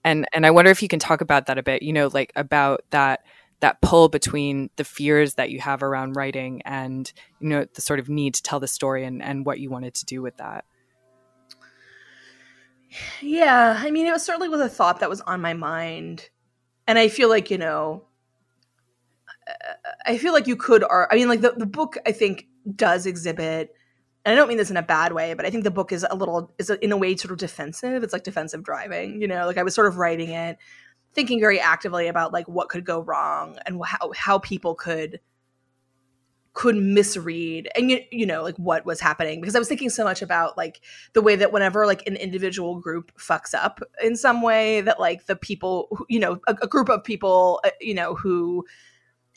[0.04, 2.32] and and i wonder if you can talk about that a bit you know like
[2.36, 3.20] about that
[3.60, 7.98] that pull between the fears that you have around writing and you know the sort
[7.98, 10.64] of need to tell the story and and what you wanted to do with that.
[13.20, 16.30] Yeah i mean it was certainly with a thought that was on my mind.
[16.86, 18.04] And i feel like you know
[20.06, 23.06] i feel like you could are i mean like the, the book i think does
[23.06, 23.74] exhibit
[24.28, 26.04] and I don't mean this in a bad way, but I think the book is
[26.08, 28.02] a little is in a way sort of defensive.
[28.02, 29.46] It's like defensive driving, you know.
[29.46, 30.58] Like I was sort of writing it,
[31.14, 35.20] thinking very actively about like what could go wrong and how how people could
[36.52, 40.02] could misread and you, you know like what was happening because i was thinking so
[40.02, 40.80] much about like
[41.12, 45.26] the way that whenever like an individual group fucks up in some way that like
[45.26, 48.64] the people who, you know a, a group of people uh, you know who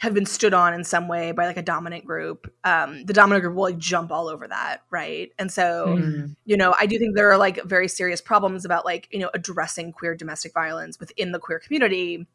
[0.01, 3.43] have been stood on in some way by like a dominant group, um, the dominant
[3.43, 5.31] group will like jump all over that, right?
[5.37, 6.35] And so, mm.
[6.43, 9.29] you know, I do think there are like very serious problems about like you know
[9.35, 12.25] addressing queer domestic violence within the queer community,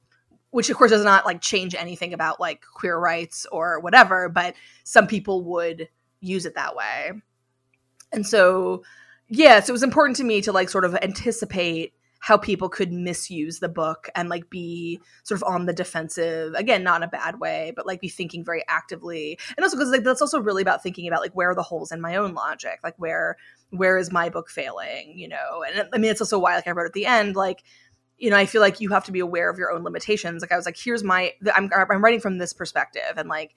[0.50, 4.54] which of course does not like change anything about like queer rights or whatever, but
[4.84, 5.88] some people would
[6.20, 7.10] use it that way,
[8.12, 8.84] and so
[9.28, 11.94] yeah, so it was important to me to like sort of anticipate
[12.26, 16.54] how people could misuse the book and like be sort of on the defensive.
[16.54, 19.38] Again not in a bad way but like be thinking very actively.
[19.56, 21.92] And also because like that's also really about thinking about like where are the holes
[21.92, 22.80] in my own logic?
[22.82, 23.36] Like where
[23.70, 25.62] where is my book failing you know?
[25.72, 27.62] And i mean it's also why like i wrote at the end like
[28.18, 30.42] you know i feel like you have to be aware of your own limitations.
[30.42, 33.54] Like i was like here's my i'm, I'm writing from this perspective and like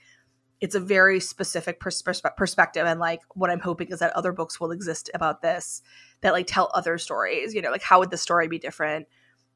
[0.61, 2.03] it's a very specific pers-
[2.37, 5.81] perspective and like what i'm hoping is that other books will exist about this
[6.21, 9.07] that like tell other stories you know like how would the story be different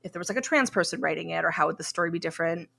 [0.04, 2.20] if there was like a trans person writing it or how would the story be
[2.20, 2.70] different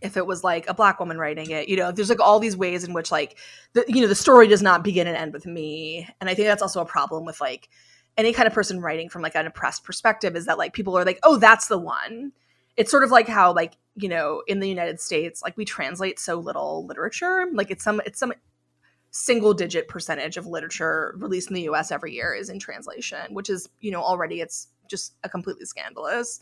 [0.00, 1.68] if it was like a black woman writing it?
[1.68, 3.38] You know there's like all these ways in which like
[3.72, 6.08] the you know the story does not begin and end with me.
[6.20, 7.68] And i think that's also a problem with like
[8.16, 11.04] any kind of person writing from like an oppressed perspective is that like people are
[11.04, 12.32] like oh that's the one.
[12.76, 16.18] It's sort of like how like you know in the united states like we translate
[16.18, 17.46] so little literature.
[17.52, 18.32] Like it's some it's some
[19.16, 23.48] single digit percentage of literature released in the US every year is in translation, which
[23.48, 26.40] is, you know, already it's just a completely scandalous.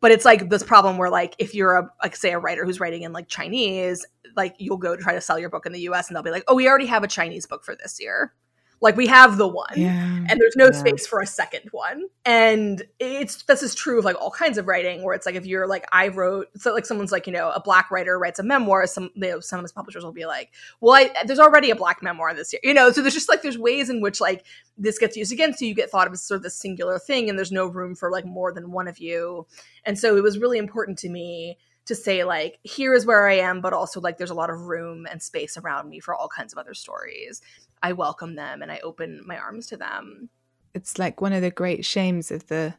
[0.00, 2.80] But it's like this problem where like if you're a like say a writer who's
[2.80, 4.04] writing in like Chinese,
[4.36, 6.42] like you'll go try to sell your book in the US and they'll be like,
[6.48, 8.34] "Oh, we already have a Chinese book for this year."
[8.82, 10.24] Like we have the one, yeah.
[10.28, 10.78] and there's no yeah.
[10.78, 12.04] space for a second one.
[12.24, 15.44] And it's this is true of like all kinds of writing, where it's like if
[15.44, 18.42] you're like I wrote, so like someone's like you know a black writer writes a
[18.42, 21.70] memoir, some you know some of his publishers will be like, well, I, there's already
[21.70, 22.90] a black memoir this year, you know.
[22.90, 24.46] So there's just like there's ways in which like
[24.78, 27.28] this gets used again, so you get thought of as sort of this singular thing,
[27.28, 29.46] and there's no room for like more than one of you.
[29.84, 33.34] And so it was really important to me to say like here is where i
[33.34, 36.28] am but also like there's a lot of room and space around me for all
[36.28, 37.40] kinds of other stories
[37.82, 40.28] I welcome them and I open my arms to them.
[40.74, 42.74] It's like one of the great shames of the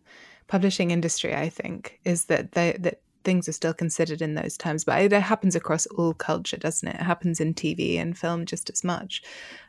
[0.48, 4.84] publishing industry, I think, is that they, that things are still considered in those terms.
[4.84, 6.96] But it happens across all culture, doesn't it?
[6.96, 9.22] It happens in TV and film just as much.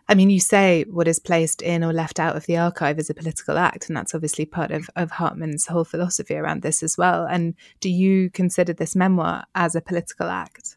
[0.09, 3.11] I mean, you say what is placed in or left out of the archive is
[3.11, 6.99] a political act, and that's obviously part of, of Hartman's whole philosophy around this as
[6.99, 7.27] well.
[7.27, 10.77] And do you consider this memoir as a political act?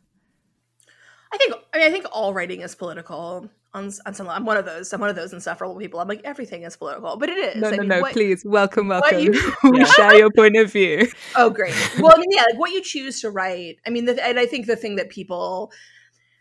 [1.32, 4.58] I think I mean I think all writing is political on, on some I'm one
[4.58, 4.92] of those.
[4.94, 6.00] I'm one of those insufferable people.
[6.00, 7.62] I'm like everything is political, but it is.
[7.62, 8.02] No, I no, mean, no.
[8.02, 9.20] What, please, welcome, welcome.
[9.20, 9.32] You,
[9.64, 11.12] we share your point of view.
[11.38, 11.74] Oh, great.
[12.00, 13.80] Well, I mean, yeah, like what you choose to write.
[13.86, 15.72] I mean, the, and I think the thing that people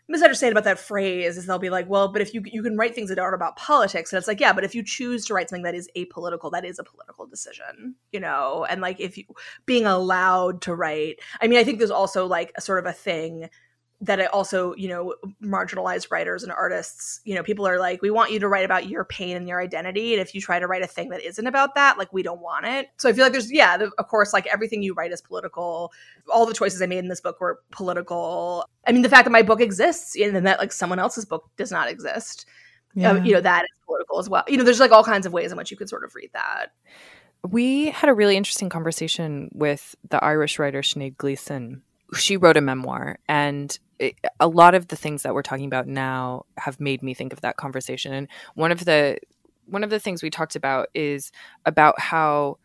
[0.07, 2.95] misunderstand about that phrase is they'll be like, well, but if you you can write
[2.95, 5.49] things that aren't about politics, and it's like, yeah, but if you choose to write
[5.49, 8.65] something that is apolitical, that is a political decision, you know.
[8.69, 9.25] And like if you
[9.65, 12.93] being allowed to write, I mean, I think there's also like a sort of a
[12.93, 13.49] thing
[14.05, 15.13] that it also you know
[15.43, 18.87] marginalized writers and artists you know people are like we want you to write about
[18.87, 21.47] your pain and your identity and if you try to write a thing that isn't
[21.47, 22.87] about that like we don't want it.
[22.97, 25.91] So i feel like there's yeah the, of course like everything you write is political.
[26.33, 28.65] All the choices i made in this book were political.
[28.87, 31.71] I mean the fact that my book exists and that like someone else's book does
[31.71, 32.45] not exist
[32.95, 33.11] yeah.
[33.11, 34.43] um, you know that is political as well.
[34.47, 36.31] You know there's like all kinds of ways in which you could sort of read
[36.33, 36.67] that.
[37.47, 41.83] We had a really interesting conversation with the irish writer Sinead Gleeson.
[42.17, 45.87] She wrote a memoir and it, a lot of the things that we're talking about
[45.87, 48.13] now have made me think of that conversation.
[48.13, 49.17] And one of the
[49.67, 51.31] one of the things we talked about is
[51.65, 52.57] about how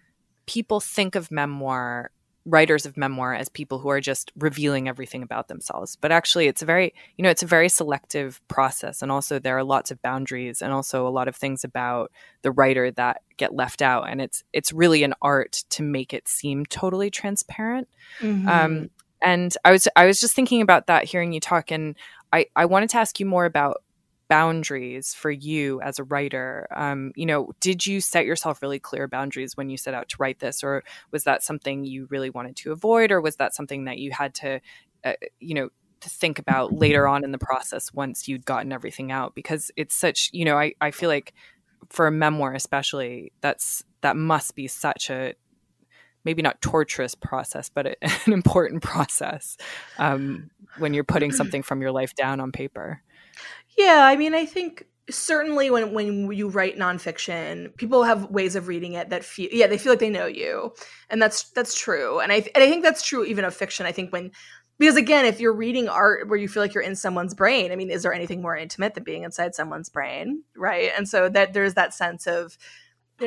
[0.47, 2.11] people think of memoir
[2.47, 5.97] writers of memoir as people who are just revealing everything about themselves.
[5.97, 9.03] But actually it's a very you know it's a very selective process.
[9.03, 12.11] And also there are lots of boundaries and also a lot of things about
[12.43, 14.09] the writer that get left out.
[14.09, 17.89] And it's it's really an art to make it seem totally transparent.
[18.21, 18.49] Mm-hmm.
[18.49, 18.91] um,
[19.23, 21.97] and I was I was just thinking about that hearing you talk and
[22.33, 23.83] I I wanted to ask you more about
[24.29, 26.69] boundaries for you as a writer.
[26.75, 30.17] Um, you know did you set yourself really clear boundaries when you set out to
[30.19, 33.85] write this or was that something you really wanted to avoid or was that something
[33.85, 34.61] that you had to
[35.05, 35.69] uh, you know
[36.01, 39.35] to think about later on in the process once you'd gotten everything out?
[39.35, 41.35] Because it's such you know i, I feel like
[41.89, 45.35] for a memoir especially that's that must be such a
[46.25, 47.87] maybe not torturous process, but
[48.27, 49.57] an important process
[49.99, 53.03] um, when you're putting something from your life down on paper.
[53.77, 58.69] Yeah, I mean, I think certainly when when you write nonfiction, people have ways of
[58.69, 60.73] reading it that feel yeah they feel like they know you,
[61.09, 63.87] and that's that's true, and I and I think that's true even of fiction.
[63.87, 64.33] I think when
[64.79, 67.77] because again, if you're reading art where you feel like you're in someone's brain, I
[67.77, 70.91] mean, is there anything more intimate than being inside someone's brain, right?
[70.97, 72.57] And so that there's that sense of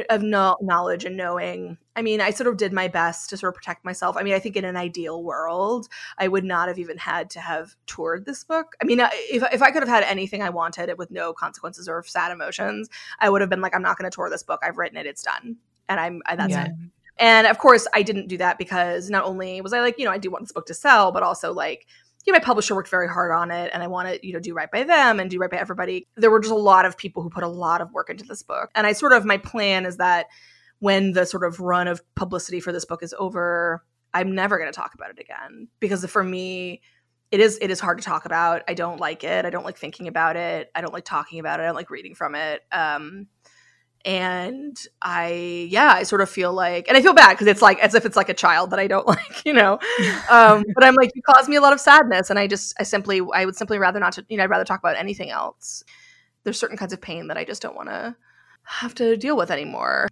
[0.10, 1.78] of no, knowledge and knowing.
[1.96, 4.18] I mean, I sort of did my best to sort of protect myself.
[4.18, 7.40] I mean, I think in an ideal world, I would not have even had to
[7.40, 8.76] have toured this book.
[8.82, 12.04] I mean, if, if I could have had anything I wanted with no consequences or
[12.04, 14.62] sad emotions, I would have been like, I'm not going to tour this book.
[14.64, 15.06] I've written it.
[15.06, 15.58] It's done.
[15.90, 16.66] And I'm, I, that's yeah.
[16.66, 16.72] it.
[17.20, 20.12] And of course, I didn't do that because not only was I like, you know,
[20.12, 21.86] I do want this book to sell, but also like,
[22.32, 24.54] know, my publisher worked very hard on it and I want to, you know, do
[24.54, 26.08] right by them and do right by everybody.
[26.16, 28.44] There were just a lot of people who put a lot of work into this
[28.44, 28.70] book.
[28.76, 30.28] And I sort of, my plan is that
[30.80, 33.84] when the sort of run of publicity for this book is over,
[34.14, 36.82] I'm never going to talk about it again because for me,
[37.32, 38.62] it is it is hard to talk about.
[38.68, 39.44] I don't like it.
[39.44, 40.70] I don't like thinking about it.
[40.76, 41.64] I don't like talking about it.
[41.64, 42.62] I don't like reading from it.
[42.72, 43.26] Um,
[44.06, 47.80] and i yeah i sort of feel like and i feel bad because it's like
[47.80, 49.80] as if it's like a child that i don't like you know?
[50.30, 52.84] Um but i'm like you caused me a lot of sadness and i just i
[52.84, 55.84] simply i would simply rather not to you know i'd rather talk about anything else.
[56.44, 58.16] There's certain kinds of pain that i just don't want to
[58.64, 60.10] have to deal with anymore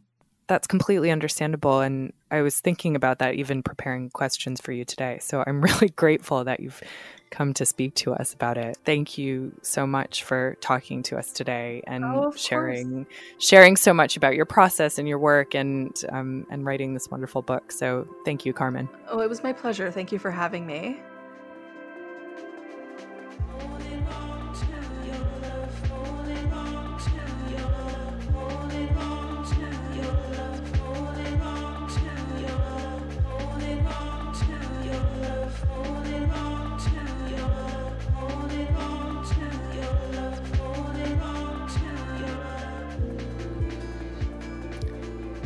[0.51, 5.17] that's completely understandable and i was thinking about that even preparing questions for you today
[5.21, 6.81] so i'm really grateful that you've
[7.29, 8.77] come to speak to us about it.
[8.85, 13.15] Thank you so much for talking to us today and oh, sharing course.
[13.39, 17.41] sharing so much about your process and your work and um, and writing this wonderful
[17.41, 17.71] book.
[17.71, 18.89] So thank you, Carmen.
[19.07, 19.89] Oh, it was my pleasure.
[19.89, 21.01] Thank you for having me.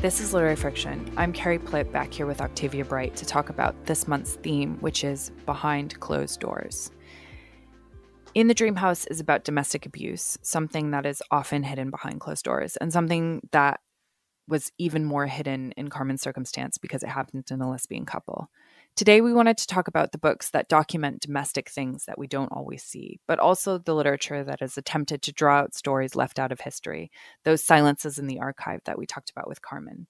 [0.05, 1.11] This is Literary Friction.
[1.17, 5.03] I'm Carrie Plitt back here with Octavia Bright to talk about this month's theme, which
[5.03, 6.91] is Behind Closed Doors.
[8.35, 12.45] In the Dream House is about domestic abuse, something that is often hidden behind closed
[12.45, 13.79] doors, and something that
[14.47, 18.51] was even more hidden in Carmen's circumstance because it happened in a lesbian couple.
[18.95, 22.51] Today, we wanted to talk about the books that document domestic things that we don't
[22.53, 26.53] always see, but also the literature that has attempted to draw out stories left out
[26.53, 27.11] of history,
[27.43, 30.07] those silences in the archive that we talked about with Carmen.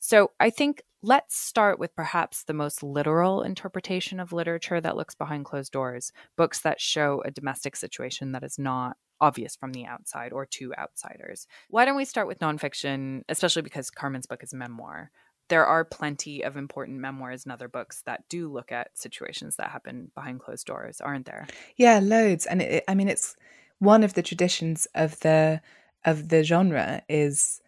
[0.00, 5.14] So, I think let's start with perhaps the most literal interpretation of literature that looks
[5.14, 9.86] behind closed doors books that show a domestic situation that is not obvious from the
[9.86, 11.46] outside or to outsiders.
[11.70, 15.10] Why don't we start with nonfiction, especially because Carmen's book is a memoir?
[15.52, 19.68] There are plenty of important memoirs and other books that do look at situations that
[19.68, 21.46] happen behind closed doors, aren't there?
[21.76, 22.46] Yeah, loads.
[22.46, 23.36] And it, I mean, it's
[23.78, 25.60] one of the traditions of the
[26.06, 27.60] of the genre is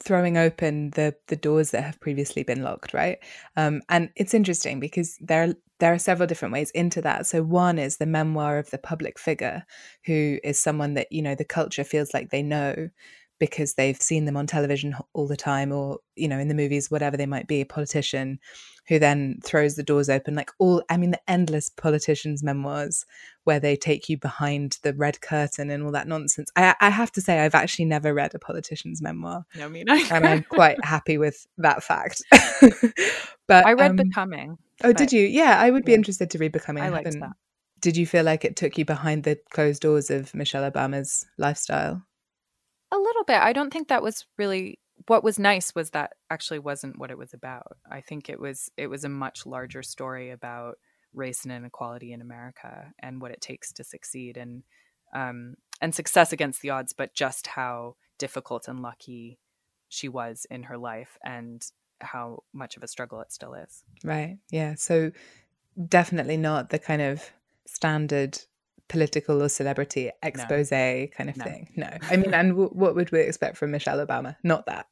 [0.00, 3.18] throwing open the the doors that have previously been locked, right?
[3.56, 7.26] Um, and it's interesting because there there are several different ways into that.
[7.28, 9.64] So one is the memoir of the public figure,
[10.06, 12.88] who is someone that you know the culture feels like they know,
[13.42, 16.92] because they've seen them on television all the time or you know in the movies
[16.92, 18.38] whatever they might be a politician
[18.86, 23.04] who then throws the doors open like all i mean the endless politicians memoirs
[23.42, 26.52] where they take you behind the red curtain and all that nonsense.
[26.54, 30.14] I, I have to say i've actually never read a politician's memoir no me neither.
[30.14, 32.22] and i'm quite happy with that fact.
[33.48, 35.26] But i read um, becoming oh did you?
[35.26, 35.98] Yeah i would be yeah.
[35.98, 36.84] interested to read becoming.
[36.84, 37.32] I liked that.
[37.80, 42.04] Did you feel like it took you behind the closed doors of michelle obama's lifestyle
[42.92, 43.38] a little bit.
[43.38, 44.78] I don't think that was really
[45.08, 47.76] what was nice was that actually wasn't what it was about.
[47.90, 50.78] I think it was it was a much larger story about
[51.14, 54.62] race and inequality in America and what it takes to succeed and
[55.14, 59.38] um, and success against the odds, but just how difficult and lucky
[59.88, 61.62] she was in her life and
[62.00, 63.82] how much of a struggle it still is.
[64.04, 64.38] Right.
[64.50, 64.74] Yeah.
[64.76, 65.12] So
[65.88, 67.30] definitely not the kind of
[67.66, 68.38] standard
[68.92, 71.06] political or celebrity expose no.
[71.16, 71.44] kind of no.
[71.44, 71.66] thing.
[71.76, 74.36] No, I mean, and w- what would we expect from Michelle Obama?
[74.44, 74.86] Not that.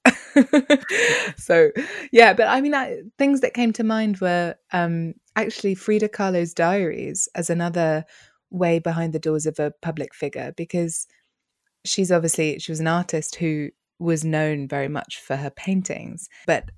[1.36, 1.70] so,
[2.10, 6.54] yeah, but I mean, I, things that came to mind were um, actually Frida Kahlo's
[6.54, 8.06] diaries as another
[8.48, 11.06] way behind the doors of a public figure because
[11.84, 16.70] she's obviously she was an artist who was known very much for her paintings, but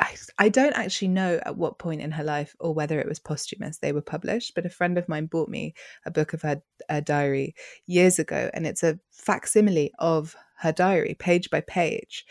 [0.00, 3.18] I, I don't actually know at what point in her life or whether it was
[3.18, 5.74] posthumous they were published, but a friend of mine bought me
[6.04, 7.54] a book of her, her diary
[7.86, 12.24] years ago, and it's a facsimile of her diary, page by page.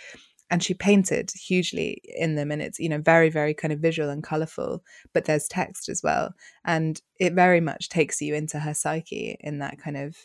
[0.49, 4.09] And she painted hugely in them, and it's you know very very kind of visual
[4.09, 4.83] and colorful,
[5.13, 6.33] but there's text as well,
[6.63, 10.15] and it very much takes you into her psyche in that kind of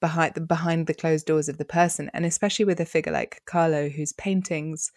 [0.00, 3.42] behind the behind the closed doors of the person, and especially with a figure like
[3.46, 4.92] Kahlo, whose paintings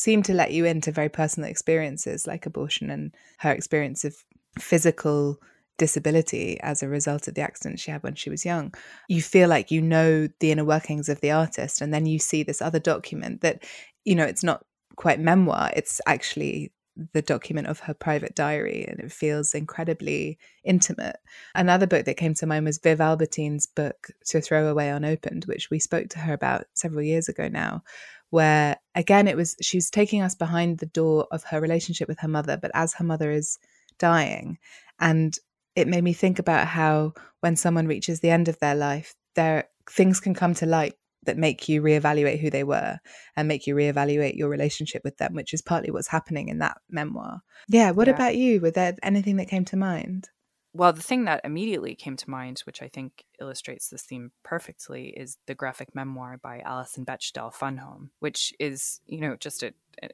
[0.00, 4.16] seem to let you into very personal experiences like abortion and her experience of
[4.58, 5.38] physical
[5.76, 8.72] disability as a result of the accident she had when she was young.
[9.10, 12.42] You feel like you know the inner workings of the artist, and then you see
[12.42, 13.62] this other document that,
[14.06, 14.64] you know, it's not
[14.96, 16.72] quite memoir, it's actually
[17.12, 21.16] the document of her private diary and it feels incredibly intimate.
[21.54, 25.70] Another book that came to mind was Viv Albertine's book To Throw Away Unopened, which
[25.70, 27.82] we spoke to her about several years ago now,
[28.30, 32.18] where again it was she was taking us behind the door of her relationship with
[32.20, 33.58] her mother but as her mother is
[33.98, 34.58] dying
[34.98, 35.38] and
[35.76, 39.68] it made me think about how when someone reaches the end of their life there
[39.88, 42.98] things can come to light that make you reevaluate who they were
[43.36, 46.78] and make you reevaluate your relationship with them which is partly what's happening in that
[46.88, 47.42] memoir.
[47.68, 48.14] Yeah what yeah.
[48.14, 48.60] about you?
[48.60, 50.28] Was there anything that came to mind
[50.72, 55.08] well, the thing that immediately came to mind, which I think illustrates this theme perfectly,
[55.08, 59.72] is the graphic memoir by Alison Bechdel, Fun Home, which is, you know, just a,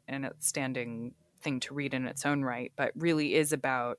[0.08, 3.98] an outstanding thing to read in its own right, but really is about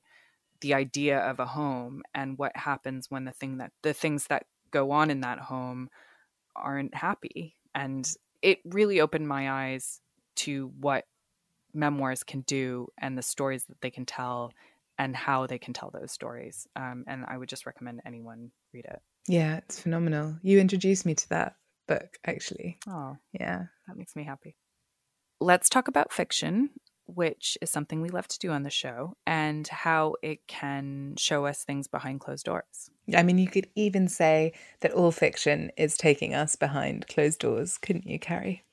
[0.62, 4.48] the idea of a home and what happens when the thing that the things that
[4.72, 5.90] go on in that home
[6.56, 7.56] aren't happy.
[7.76, 10.02] And it really opened my eyes
[10.38, 11.06] to what
[11.72, 14.52] memoirs can do and the stories that they can tell
[14.98, 16.68] and how they can tell those stories.
[16.76, 19.00] Um, and I would just recommend anyone read it.
[19.28, 20.38] Yeah, it's phenomenal.
[20.42, 21.56] You introduced me to that
[21.88, 22.80] book, actually.
[22.88, 23.66] Oh, yeah.
[23.88, 24.56] That makes me happy.
[25.40, 26.72] Let's talk about fiction,
[27.06, 31.46] which is something we love to do on the show, and how it can show
[31.46, 32.90] us things behind closed doors.
[33.16, 37.78] I mean, you could even say that all fiction is taking us behind closed doors,
[37.78, 38.64] couldn't you, Carrie?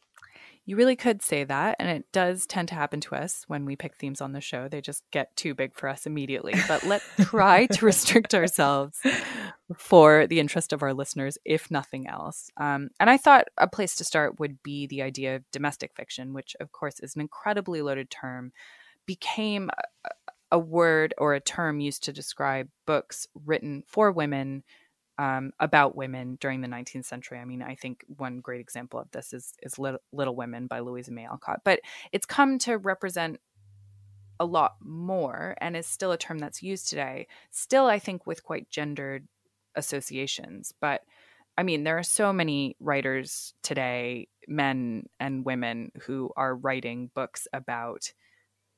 [0.67, 1.77] You really could say that.
[1.79, 4.67] And it does tend to happen to us when we pick themes on the show.
[4.69, 6.55] They just get too big for us immediately.
[6.67, 8.99] But let's try to restrict ourselves
[9.77, 12.51] for the interest of our listeners, if nothing else.
[12.57, 16.33] Um, and I thought a place to start would be the idea of domestic fiction,
[16.33, 18.53] which, of course, is an incredibly loaded term,
[19.05, 19.69] became
[20.05, 20.11] a,
[20.53, 24.63] a word or a term used to describe books written for women
[25.19, 27.39] um, about women during the 19th century.
[27.39, 30.81] I mean, I think one great example of this is is Little, Little Women by
[30.81, 31.61] Louisa May Alcott.
[31.65, 31.81] But
[32.13, 33.39] it's come to represent
[34.41, 37.29] a lot more and is still a term that's used today.
[37.51, 39.29] Still, I think with quite gendered
[39.77, 40.73] associations.
[40.81, 41.03] But
[41.57, 47.47] I mean, there are so many writers today, men and women, who are writing books
[47.53, 48.13] about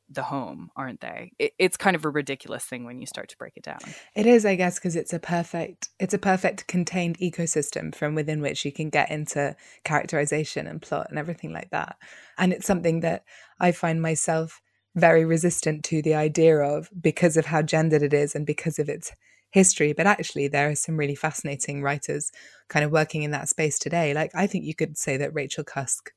[0.08, 1.32] the home, aren't they?
[1.38, 3.78] It, it's kind of a ridiculous thing when you start to break it down.
[4.14, 8.40] It is, I guess, because it's a perfect it's a perfect contained ecosystem from within
[8.40, 11.96] which you can get into characterization and plot and everything like that.
[12.38, 13.24] And it's something that
[13.60, 14.60] I find myself
[14.94, 18.88] very resistant to the idea of because of how gendered it is and because of
[18.88, 19.12] its
[19.50, 19.92] history.
[19.92, 22.30] But actually, there are some really fascinating writers
[22.68, 24.14] kind of working in that space today.
[24.14, 26.12] Like I think you could say that Rachel Cusk,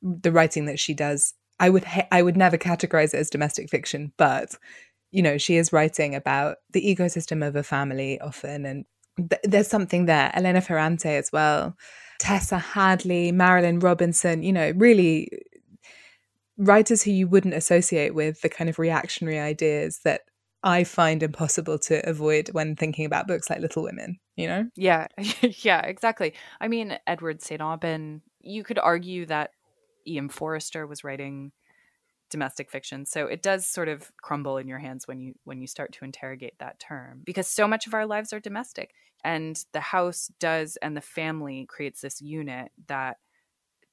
[0.00, 3.68] the writing that she does I would ha- I would never categorize it as domestic
[3.70, 4.54] fiction, but
[5.10, 8.84] you know, she is writing about the ecosystem of a family often, and
[9.16, 10.32] th- there's something there.
[10.34, 11.76] Elena Ferrante as well,
[12.18, 14.42] Tessa Hadley, Marilynne Robinson.
[14.42, 15.28] You know, really
[16.58, 20.22] writers who you wouldn't associate with the kind of reactionary ideas that
[20.62, 24.66] I find impossible to avoid when thinking about books like Little Women, you know?
[24.76, 25.08] Yeah,
[25.42, 26.32] yeah, exactly.
[26.60, 27.60] I mean, Edward St.
[27.60, 29.50] Aubyn, you could argue that
[30.06, 30.28] E.M.
[30.28, 31.52] Forster was writing
[32.30, 33.06] domestic fiction.
[33.06, 36.04] So it does sort of crumble in your hands when you when you start to
[36.04, 38.92] interrogate that term because so much of our lives are domestic
[39.22, 43.18] and the house does and the family creates this unit that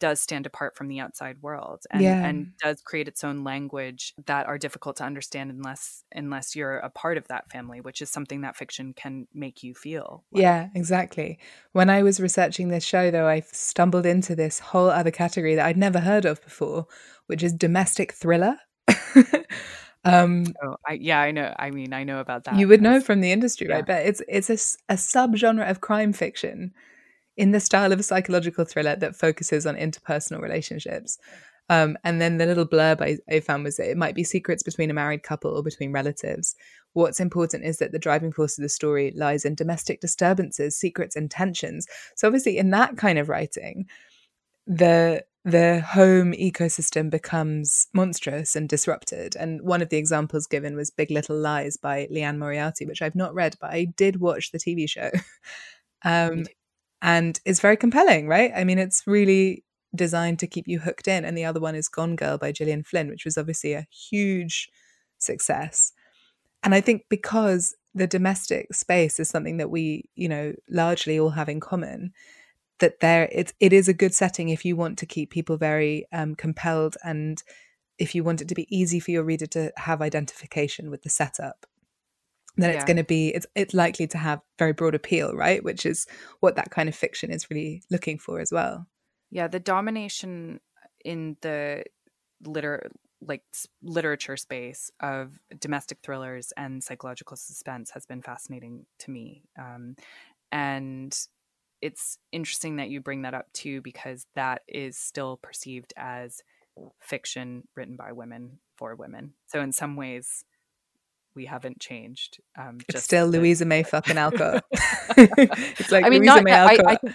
[0.01, 2.25] does stand apart from the outside world and, yeah.
[2.25, 6.89] and does create its own language that are difficult to understand unless unless you're a
[6.89, 10.41] part of that family which is something that fiction can make you feel like.
[10.41, 11.37] yeah exactly
[11.71, 15.67] when i was researching this show though i stumbled into this whole other category that
[15.67, 16.87] i'd never heard of before
[17.27, 18.57] which is domestic thriller
[20.03, 22.99] um oh, I, yeah i know i mean i know about that you would know
[22.99, 23.75] from the industry yeah.
[23.75, 26.73] right but it's it's a, a subgenre of crime fiction
[27.37, 31.17] in the style of a psychological thriller that focuses on interpersonal relationships.
[31.69, 34.61] Um, and then the little blurb I, I, found was that it might be secrets
[34.61, 36.53] between a married couple or between relatives.
[36.93, 41.15] What's important is that the driving force of the story lies in domestic disturbances, secrets,
[41.15, 41.87] and tensions.
[42.15, 43.85] So obviously, in that kind of writing,
[44.67, 49.35] the the home ecosystem becomes monstrous and disrupted.
[49.35, 53.15] And one of the examples given was Big Little Lies by Liane Moriarty, which I've
[53.15, 55.09] not read, but I did watch the TV show.
[56.03, 56.45] um,
[57.01, 58.51] and it's very compelling, right?
[58.55, 59.63] I mean, it's really
[59.95, 61.25] designed to keep you hooked in.
[61.25, 64.69] And the other one is Gone Girl by Gillian Flynn, which was obviously a huge
[65.17, 65.93] success.
[66.63, 71.31] And I think because the domestic space is something that we, you know, largely all
[71.31, 72.13] have in common,
[72.79, 76.05] that there it's it is a good setting if you want to keep people very
[76.11, 77.43] um, compelled and
[77.97, 81.09] if you want it to be easy for your reader to have identification with the
[81.09, 81.67] setup
[82.57, 82.75] then yeah.
[82.75, 85.63] it's going to be it's it's likely to have very broad appeal right?
[85.63, 86.07] Which is
[86.39, 88.87] what that kind of fiction is really looking for as well.
[89.29, 90.59] Yeah the domination
[91.03, 91.83] in the
[92.43, 92.89] liter
[93.23, 93.43] like
[93.83, 99.95] literature space of domestic thrillers and psychological suspense has been fascinating to me um,
[100.51, 101.27] and
[101.81, 106.41] it's interesting that you bring that up too because that is still perceived as
[106.99, 109.33] fiction written by women for women.
[109.47, 110.45] So in some ways
[111.35, 112.39] we haven't changed.
[112.57, 113.39] Um, it's still the...
[113.39, 114.63] Louisa May fucking Alcott.
[115.17, 117.13] it's like I mean, Louisa not, May Alcott I, I,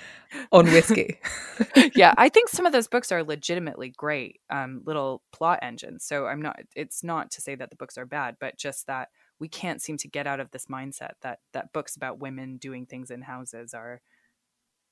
[0.53, 1.19] on whiskey.
[1.95, 6.05] yeah, I think some of those books are legitimately great um, little plot engines.
[6.05, 6.61] So I'm not.
[6.75, 9.09] It's not to say that the books are bad, but just that
[9.39, 12.87] we can't seem to get out of this mindset that that books about women doing
[12.87, 14.01] things in houses are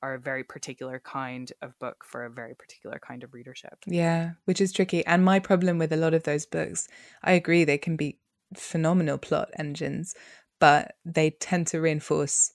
[0.05, 3.79] are a very particular kind of book for a very particular kind of readership.
[3.87, 5.05] Yeah, which is tricky.
[5.07, 6.89] And my problem with a lot of those books,
[7.22, 8.18] I agree, they can be
[8.57, 10.14] phenomenal plot engines,
[10.61, 12.52] but they tend to reinforce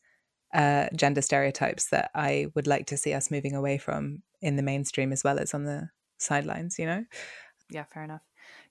[0.53, 4.63] uh, gender stereotypes that I would like to see us moving away from in the
[4.63, 7.05] mainstream as well as on the sidelines, you know?
[7.69, 8.21] Yeah, fair enough.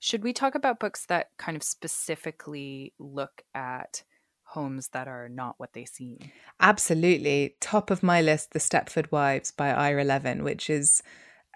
[0.01, 4.03] Should we talk about books that kind of specifically look at
[4.43, 6.18] homes that are not what they seem?
[6.61, 7.57] Absolutely.
[7.61, 11.03] Top of my list, The Stepford Wives by Ira Levin, which is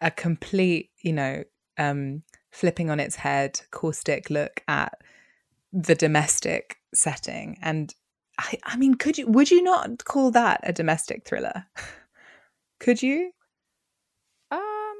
[0.00, 1.42] a complete, you know,
[1.78, 5.00] um, flipping on its head, caustic look at
[5.72, 7.94] the domestic setting and
[8.38, 11.66] I, I mean could you would you not call that a domestic thriller
[12.80, 13.32] could you
[14.50, 14.96] um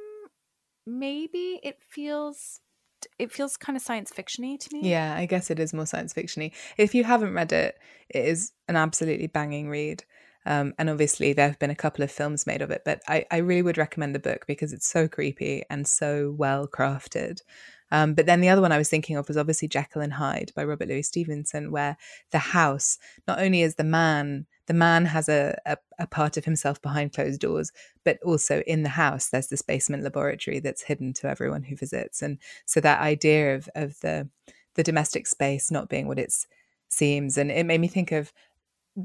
[0.87, 2.61] maybe it feels
[3.19, 4.89] it feels kind of science fictiony to me.
[4.89, 6.53] Yeah, I guess it is more science fictiony.
[6.77, 10.05] If you haven't read it, it is an absolutely banging read.
[10.45, 13.25] Um, and obviously, there have been a couple of films made of it, but I,
[13.31, 17.41] I really would recommend the book because it's so creepy and so well crafted.
[17.93, 20.51] Um, but then the other one I was thinking of was obviously Jekyll and Hyde
[20.57, 21.99] by Robert Louis Stevenson, where
[22.31, 26.47] the house not only is the man, the man has a, a, a part of
[26.47, 27.71] himself behind closed doors,
[28.03, 32.23] but also in the house there's this basement laboratory that's hidden to everyone who visits,
[32.23, 34.27] and so that idea of of the
[34.75, 36.33] the domestic space not being what it
[36.89, 38.33] seems, and it made me think of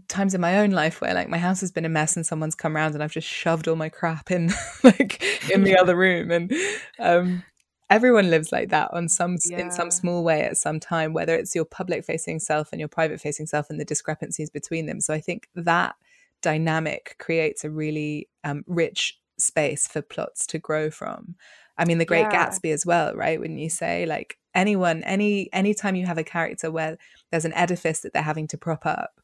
[0.08, 2.56] times in my own life where like my house has been a mess and someone's
[2.56, 4.52] come around and I've just shoved all my crap in
[4.84, 6.32] like in the other room.
[6.32, 6.54] And
[7.00, 7.44] um
[7.90, 9.60] everyone lives like that on some yeah.
[9.60, 12.90] in some small way at some time whether it's your public facing self and your
[12.90, 15.96] private facing self and the discrepancies between them so i think that
[16.42, 21.36] dynamic creates a really um, rich space for plots to grow from
[21.78, 22.48] i mean the great yeah.
[22.48, 26.70] gatsby as well right when you say like anyone any anytime you have a character
[26.72, 26.98] where
[27.32, 29.22] there's an edifice that they're having to prop up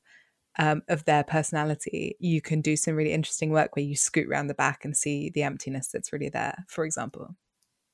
[0.59, 4.47] um, of their personality, you can do some really interesting work where you scoot around
[4.47, 7.36] the back and see the emptiness that's really there, for example.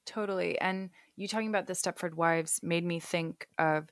[0.10, 0.60] Totally.
[0.60, 3.92] And you talking about the Stepford Wives made me think of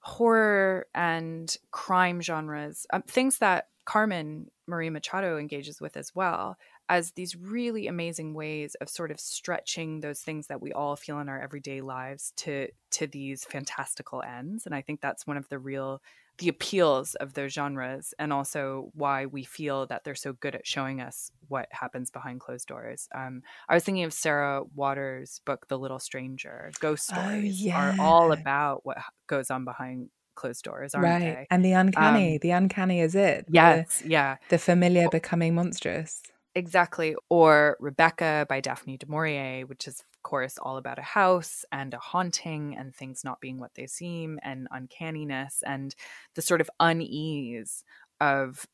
[0.00, 6.56] horror and crime genres, um, things that Carmen Maria Machado engages with as well,
[6.88, 11.20] as these really amazing ways of sort of stretching those things that we all feel
[11.20, 14.66] in our everyday lives to to these fantastical ends.
[14.66, 16.02] And I think that's one of the real
[16.38, 20.66] the appeals of those genres and also why we feel that they're so good at
[20.66, 23.08] showing us what happens behind closed doors.
[23.14, 26.70] Um, I was thinking of Sarah Waters' book, The Little Stranger.
[26.80, 27.80] Ghost oh, stories oh, yeah.
[27.80, 31.20] are all about what goes on behind closed doors, aren't right.
[31.20, 31.46] they?
[31.50, 33.46] And the uncanny, um, the uncanny is it.
[33.48, 34.36] Yes, the, yeah.
[34.50, 36.22] The familiar becoming monstrous.
[36.54, 37.14] Exactly.
[37.28, 41.98] Or Rebecca by Daphne du Maurier, which is course, all about a house and a
[41.98, 45.94] haunting and things not being what they seem and uncanniness and
[46.34, 47.84] the sort of unease
[48.20, 48.66] of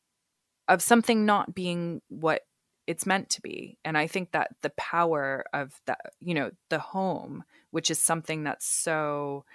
[0.67, 2.41] of something not being what
[2.87, 3.77] it's meant to be.
[3.85, 8.43] And I think that the power of that, you know, the home, which is something
[8.43, 9.45] that's so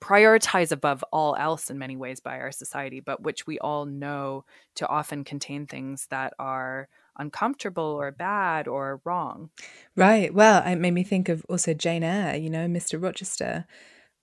[0.00, 4.44] prioritized above all else in many ways by our society, but which we all know
[4.76, 6.88] to often contain things that are
[7.18, 9.50] uncomfortable or bad or wrong.
[9.96, 10.32] Right.
[10.32, 13.02] Well, it made me think of also Jane Eyre, you know, Mr.
[13.02, 13.66] Rochester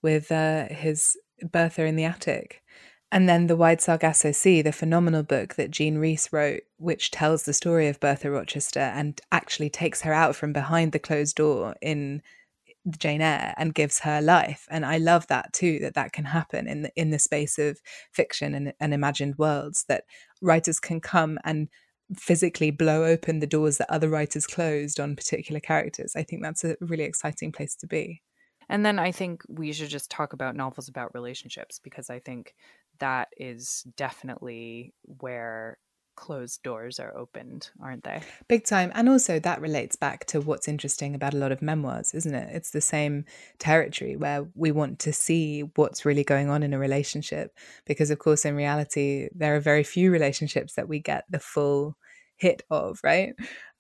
[0.02, 2.62] with uh, his Bertha in the Attic.
[3.12, 7.44] And then The Wide Sargasso Sea, the phenomenal book that Jean Rhys wrote, which tells
[7.44, 11.76] the story of Bertha Rochester and actually takes her out from behind the closed door
[11.82, 12.22] in
[12.98, 14.68] Jane Eyre and gives her life.
[14.70, 17.80] And I love that too, that that can happen in the, in the space of
[18.12, 20.04] fiction and, and imagined worlds, that
[20.42, 21.70] writers can come and
[22.16, 26.16] physically blow open the doors that other writers closed on particular characters.
[26.16, 28.22] I think that's a really exciting place to be.
[28.70, 32.56] And then I think we should just talk about novels about relationships because I think
[33.00, 35.78] that is definitely where
[36.16, 38.22] closed doors are opened, aren't they?
[38.48, 38.92] Big time.
[38.96, 42.56] And also, that relates back to what's interesting about a lot of memoirs, isn't it?
[42.56, 43.26] It's the same
[43.60, 47.56] territory where we want to see what's really going on in a relationship.
[47.86, 51.98] Because, of course, in reality, there are very few relationships that we get the full
[52.36, 53.34] hit of, right?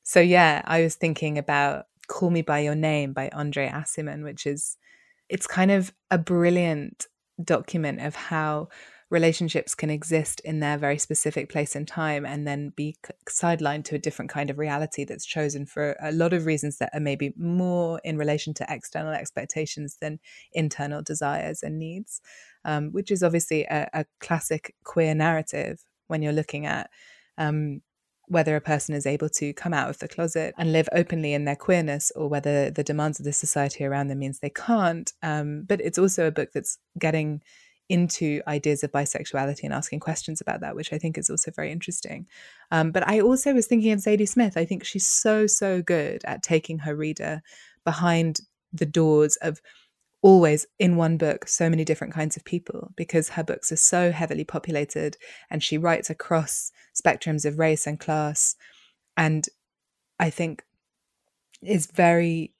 [0.04, 4.46] So, yeah, I was thinking about Call Me By Your Name by Andre Aciman, which
[4.46, 4.78] is,
[5.30, 7.08] it's kind of a brilliant
[7.44, 8.70] document of how
[9.10, 12.96] relationships can exist in their very specific place and time and then be
[13.30, 16.90] sidelined to a different kind of reality that's chosen for a lot of reasons that
[16.94, 20.20] are maybe more in relation to external expectations than
[20.54, 22.20] internal desires and needs,
[22.66, 26.90] um, which is obviously a, a, classic queer narrative when you're looking at.
[27.38, 27.82] Um,
[28.28, 31.46] whether a person is able to come out of the closet and live openly in
[31.46, 35.14] their queerness or whether the demands of the society around them means they can't.
[35.22, 37.44] Um, but it's also a book that's getting
[37.90, 41.72] into ideas of bisexuality and asking questions about that, which I think is also very
[41.72, 42.28] interesting.
[42.72, 44.58] Um, but I also was thinking of Zadie Smith.
[44.58, 47.42] I think she's so, so good at taking her reader
[47.84, 48.42] behind
[48.74, 49.62] the doors of
[50.26, 54.12] always in one book so many different kinds of people because her books are so
[54.12, 55.16] heavily populated
[55.52, 58.56] and she writes across spectrums of race and class
[59.16, 59.50] and
[60.20, 60.64] i think
[61.62, 62.52] is very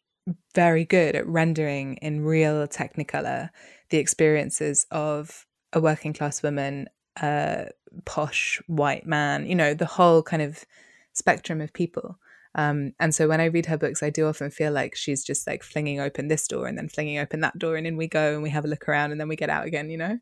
[0.54, 3.50] very good at rendering in real technicolor
[3.90, 6.88] the experiences of a working class woman,
[7.22, 7.70] a
[8.06, 10.66] posh white man, you know, the whole kind of
[11.14, 12.18] spectrum of people.
[12.56, 15.46] Um, and so when I read her books, I do often feel like she's just
[15.48, 18.34] like flinging open this door and then flinging open that door, and in we go
[18.34, 20.20] and we have a look around and then we get out again, you know?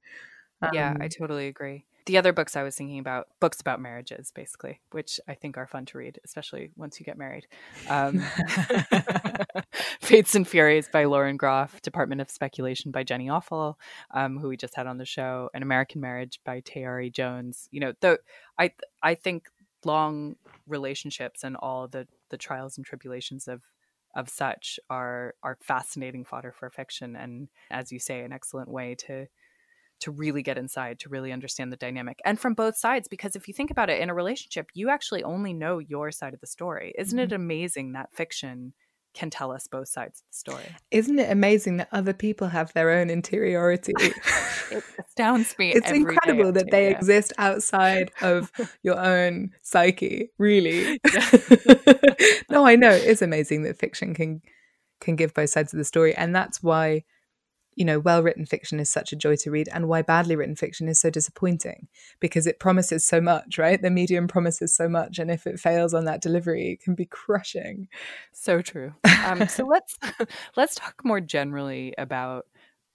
[0.62, 1.86] Um, yeah, I totally agree.
[2.06, 5.68] The other books I was thinking about, books about marriages, basically, which I think are
[5.68, 7.48] fun to read, especially once you get married.
[7.90, 8.20] Um,
[10.02, 13.76] Fates and Furies by Lauren Groff, Department of Speculation by Jenny Offill,
[14.14, 17.68] um, who we just had on the show, An American Marriage by Tayari Jones.
[17.72, 18.20] You know, the
[18.60, 19.48] I I think
[19.86, 20.36] long
[20.68, 23.62] relationships and all the the trials and tribulations of
[24.16, 28.96] of such are are fascinating fodder for fiction and as you say an excellent way
[28.96, 29.26] to
[30.04, 33.48] to really get inside to really understand the dynamic and from both sides because if
[33.48, 36.48] you think about it in a relationship you actually only know your side of the
[36.48, 37.24] story isn't mm-hmm.
[37.24, 38.74] it amazing that fiction
[39.14, 40.76] can tell us both sides of the story.
[40.92, 43.94] Isn't it amazing that other people have their own interiority?
[44.72, 45.74] it astounds me.
[45.76, 48.52] It's incredible that they exist outside of
[48.84, 51.00] your own psyche, really.
[52.50, 52.92] no, I know.
[52.92, 54.42] It's amazing that fiction can
[55.00, 56.16] can give both sides of the story.
[56.16, 57.04] And that's why
[57.76, 60.56] you know, well written fiction is such a joy to read and why badly written
[60.56, 61.88] fiction is so disappointing
[62.20, 63.82] because it promises so much, right?
[63.82, 65.20] The medium promises so much.
[65.20, 67.88] And if it fails on that delivery, it can be crushing.
[68.32, 68.94] So true.
[69.26, 69.98] Um, so let's
[70.58, 72.46] let's talk more generally about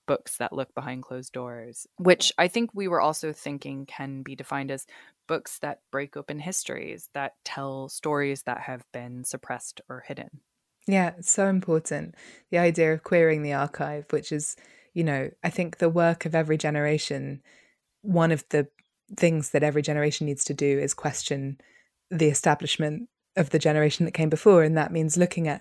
[0.07, 4.35] books that look behind closed doors, which I think we were also thinking can be
[4.35, 4.87] defined as
[5.29, 10.41] books that break open histories, that tell stories that have been suppressed or hidden.
[10.89, 12.15] Yeah, it's so important.
[12.51, 14.57] The idea of queering the archive, which is,
[14.95, 17.43] you know, I think the work of every generation,
[18.01, 18.69] one of the
[19.17, 21.61] things that every generation needs to do is question
[22.11, 24.63] the establishment of the generation that came before.
[24.63, 25.61] And that means looking at,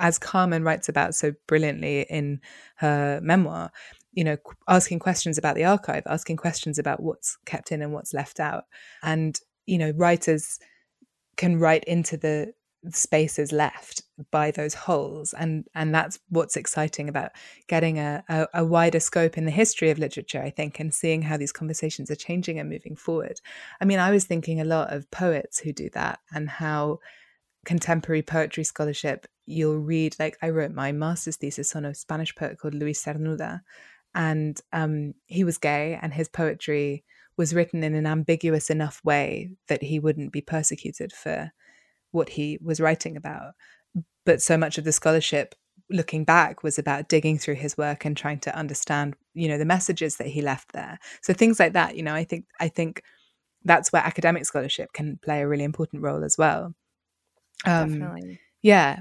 [0.00, 2.40] as Carmen writes about so brilliantly in
[2.78, 3.70] her memoir,
[4.12, 4.36] you know,
[4.68, 8.64] asking questions about the archive, asking questions about what's kept in and what's left out.
[9.04, 10.58] And, you know, writers
[11.36, 12.54] can write into the
[12.90, 17.32] spaces left by those holes and and that's what's exciting about
[17.66, 21.22] getting a, a, a, wider scope in the history of literature i think and seeing
[21.22, 23.40] how these conversations are changing and moving forward.
[23.80, 26.98] I mean i was thinking a lot of poets who do that and how
[27.64, 32.58] contemporary poetry scholarship you'll read like i wrote my master's thesis on a spanish poet
[32.58, 33.60] called luis cernuda
[34.14, 37.04] and um, he was gay and his poetry
[37.36, 41.52] was written in an ambiguous enough way that he wouldn't be persecuted for
[42.14, 43.54] what he was writing about.
[44.24, 45.54] But so much of the scholarship
[45.90, 49.64] looking back was about digging through his work and trying to understand, you know, the
[49.64, 50.98] messages that he left there.
[51.22, 53.02] So things like that, you know, I think I think
[53.64, 56.74] that's where academic scholarship can play a really important role as well.
[57.66, 58.40] Um, Definitely.
[58.62, 59.00] Yeah.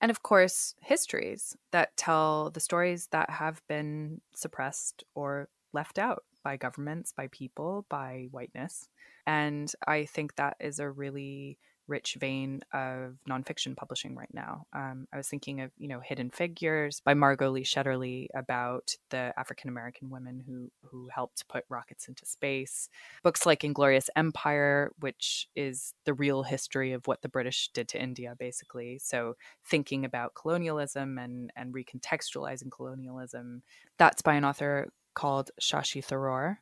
[0.00, 6.24] And of course, histories that tell the stories that have been suppressed or left out
[6.44, 8.88] by governments, by people, by whiteness.
[9.26, 11.58] And I think that is a really
[11.88, 14.66] rich vein of nonfiction publishing right now.
[14.72, 19.32] Um, I was thinking of, you know, Hidden Figures by Margot Lee Shetterly about the
[19.36, 22.88] African American women who who helped put rockets into space.
[23.22, 28.02] Books like Inglorious Empire, which is the real history of what the British did to
[28.02, 28.98] India, basically.
[28.98, 33.62] So thinking about colonialism and and recontextualizing colonialism.
[33.98, 36.58] That's by an author called Shashi Tharoor.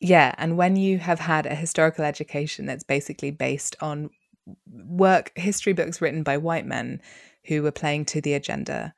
[0.00, 4.10] Yeah, and when you have had a historical education that's basically based on
[4.66, 7.00] work history books written by white men
[7.46, 8.94] who were playing to the agenda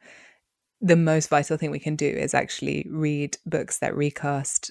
[0.81, 4.71] the most vital thing we can do is actually read books that recast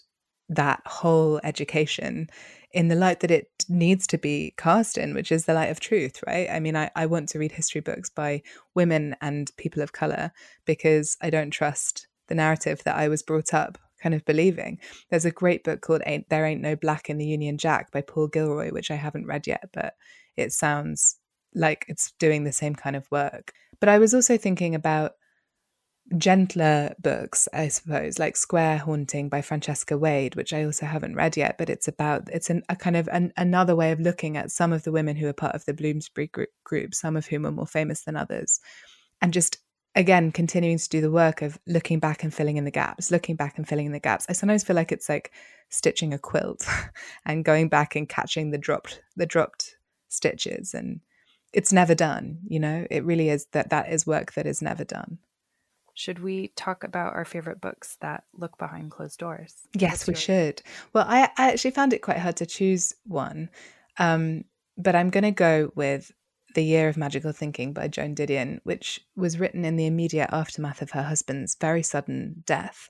[0.49, 2.29] that whole education
[2.71, 5.79] in the light that it needs to be cast in, which is the light of
[5.79, 6.49] truth, right?
[6.49, 8.41] I mean, I, I want to read history books by
[8.75, 10.31] women and people of color
[10.65, 14.79] because I don't trust the narrative that I was brought up kind of believing.
[15.09, 18.01] There's a great book called Ain't There Ain't No Black in the Union Jack by
[18.01, 19.95] Paul Gilroy, which I haven't read yet, but
[20.37, 21.17] it sounds
[21.53, 23.51] like it's doing the same kind of work.
[23.79, 25.13] But I was also thinking about
[26.17, 31.35] gentler books, I suppose, like Square Haunting by Francesca Wade, which I also haven't read
[31.35, 34.51] yet, but it's about it's an, a kind of an, another way of looking at
[34.51, 37.45] some of the women who are part of the Bloomsbury group, group, some of whom
[37.45, 38.59] are more famous than others,
[39.21, 39.57] and just
[39.95, 43.35] again continuing to do the work of looking back and filling in the gaps, looking
[43.35, 44.25] back and filling in the gaps.
[44.29, 45.31] I sometimes feel like it's like
[45.69, 46.65] stitching a quilt
[47.25, 49.76] and going back and catching the dropped the dropped
[50.09, 51.01] stitches and
[51.53, 52.85] it's never done you know?
[52.89, 55.19] It really is that that is work that is never done.
[55.93, 59.55] Should we talk about our favorite books that look behind closed doors?
[59.73, 60.61] Yes we should.
[60.93, 63.49] Well I, I, actually found it quite hard to choose one
[63.97, 64.43] um,
[64.77, 66.11] but i'm going to go with
[66.57, 70.81] the Year of Magical Thinking by Joan Didion, which was written in the immediate aftermath
[70.81, 72.89] of her husband's very sudden death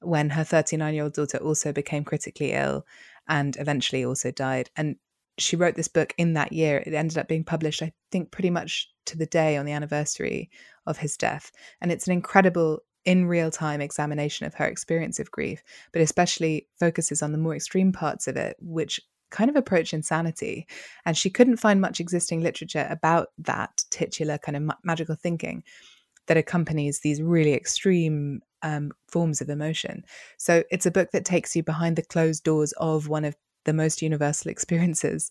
[0.00, 2.84] when her 39 year old daughter also became critically ill
[3.26, 4.68] and eventually also died.
[4.76, 4.96] And
[5.38, 6.82] she wrote this book in that year.
[6.86, 10.50] It ended up being published, I think, pretty much to the day on the anniversary
[10.86, 11.52] of his death.
[11.80, 15.62] And it's an incredible in real time examination of her experience of grief,
[15.92, 20.66] but especially focuses on the more extreme parts of it, which kind of approach insanity.
[21.04, 25.62] And she couldn't find much existing literature about that titular kind of ma- magical thinking
[26.26, 30.04] that accompanies these really extreme um, forms of emotion.
[30.38, 33.74] So it's a book that takes you behind the closed doors of one of the
[33.74, 35.30] most universal experiences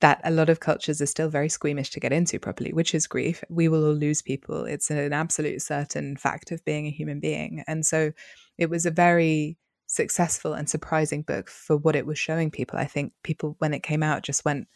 [0.00, 3.06] that a lot of cultures are still very squeamish to get into properly, which is
[3.06, 3.44] grief.
[3.48, 4.64] We will all lose people.
[4.64, 7.64] It's an absolute certain fact of being a human being.
[7.66, 8.12] And so
[8.58, 9.56] it was a very
[9.86, 12.78] successful and surprising book for what it was showing people.
[12.78, 14.66] I think people, when it came out, just went,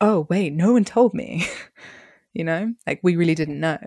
[0.00, 1.46] oh, wait, no one told me.
[2.34, 3.78] you know, like we really didn't know.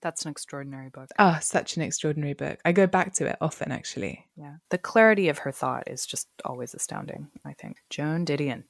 [0.00, 1.10] That's an extraordinary book.
[1.18, 2.60] Ah, oh, such an extraordinary book.
[2.64, 4.26] I go back to it often, actually.
[4.36, 4.54] Yeah.
[4.70, 7.78] The clarity of her thought is just always astounding, I think.
[7.90, 8.64] Joan Didion.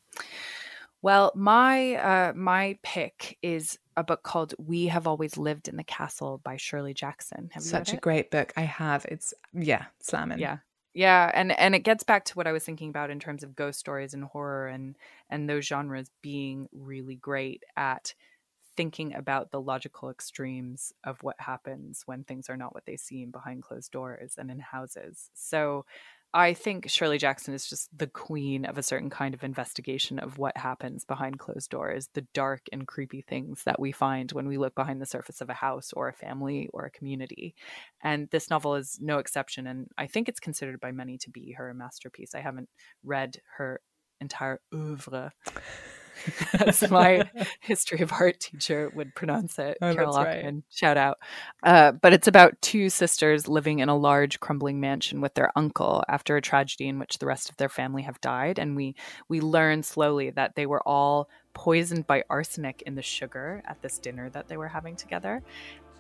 [1.03, 5.85] Well, my uh, my pick is a book called "We Have Always Lived in the
[5.85, 7.51] Castle" by Shirley Jackson.
[7.53, 8.01] Have Such a it?
[8.01, 8.53] great book.
[8.57, 9.05] I have.
[9.05, 10.41] It's yeah, slamming.
[10.41, 10.59] Yeah,
[10.95, 13.55] yeah, and and it gets back to what I was thinking about in terms of
[13.55, 14.97] ghost stories and horror and
[15.31, 18.15] and those genres being really great at
[18.79, 23.33] thinking about the logical extremes of what happens when things are not what they seem
[23.33, 25.31] behind closed doors and in houses.
[25.35, 25.85] So
[26.33, 30.39] I think Shirley Jackson is just the queen of a certain kind of investigation of
[30.39, 34.59] what happens behind closed doors, the dark and creepy things that we find when we
[34.59, 37.57] look behind the surface of a house or a family or a community.
[38.01, 39.67] And this novel is no exception.
[39.67, 42.33] And I think it's considered by many to be her masterpiece.
[42.33, 42.69] I haven't
[43.03, 43.81] read her
[44.21, 45.33] entire oeuvre
[46.61, 47.29] as my
[47.61, 49.79] history of art teacher would pronounce it.
[49.81, 50.55] Oh, Carol Right.
[50.71, 51.19] Shout out.
[51.63, 56.05] Uh, but it's about two sisters living in a large crumbling mansion with their uncle
[56.09, 58.59] after a tragedy in which the rest of their family have died.
[58.59, 58.95] And we
[59.29, 63.99] we learn slowly that they were all poisoned by arsenic in the sugar at this
[63.99, 65.43] dinner that they were having together.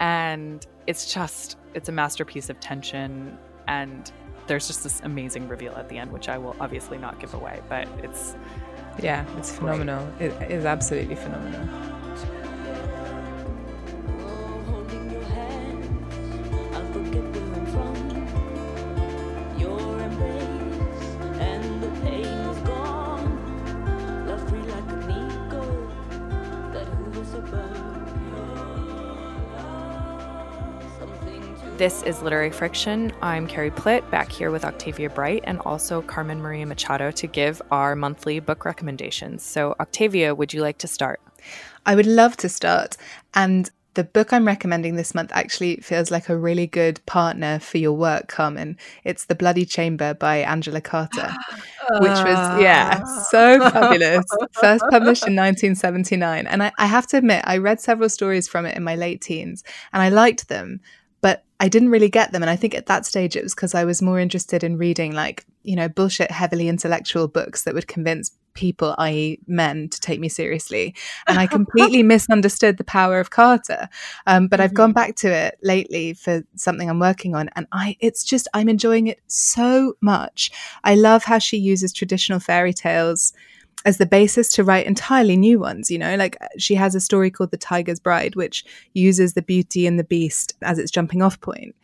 [0.00, 4.10] And it's just it's a masterpiece of tension and
[4.46, 7.60] there's just this amazing reveal at the end, which I will obviously not give away,
[7.68, 8.34] but it's
[9.02, 10.06] yeah, it's phenomenal.
[10.18, 11.97] It is absolutely phenomenal.
[31.78, 33.12] This is Literary Friction.
[33.22, 37.62] I'm Carrie Plitt, back here with Octavia Bright and also Carmen Maria Machado to give
[37.70, 39.44] our monthly book recommendations.
[39.44, 41.20] So, Octavia, would you like to start?
[41.86, 42.96] I would love to start.
[43.32, 47.78] And the book I'm recommending this month actually feels like a really good partner for
[47.78, 48.76] your work, Carmen.
[49.04, 51.32] It's The Bloody Chamber by Angela Carter,
[52.00, 53.70] which was, yeah, so ah.
[53.70, 54.24] fabulous.
[54.52, 56.48] First published in 1979.
[56.48, 59.20] And I, I have to admit, I read several stories from it in my late
[59.20, 59.62] teens
[59.92, 60.80] and I liked them,
[61.60, 62.42] I didn't really get them.
[62.42, 65.12] And I think at that stage it was because I was more interested in reading
[65.12, 70.18] like, you know, bullshit, heavily intellectual books that would convince people, i.e., men, to take
[70.18, 70.94] me seriously.
[71.26, 73.88] And I completely misunderstood the power of Carter.
[74.26, 74.64] Um, but mm-hmm.
[74.64, 74.94] I've gone mm-hmm.
[74.94, 79.06] back to it lately for something I'm working on, and I it's just I'm enjoying
[79.06, 80.50] it so much.
[80.82, 83.32] I love how she uses traditional fairy tales
[83.84, 85.90] as the basis to write entirely new ones.
[85.90, 88.64] You know, like she has a story called The Tiger's Bride, which
[88.94, 91.74] uses the beauty and the beast as its jumping off point,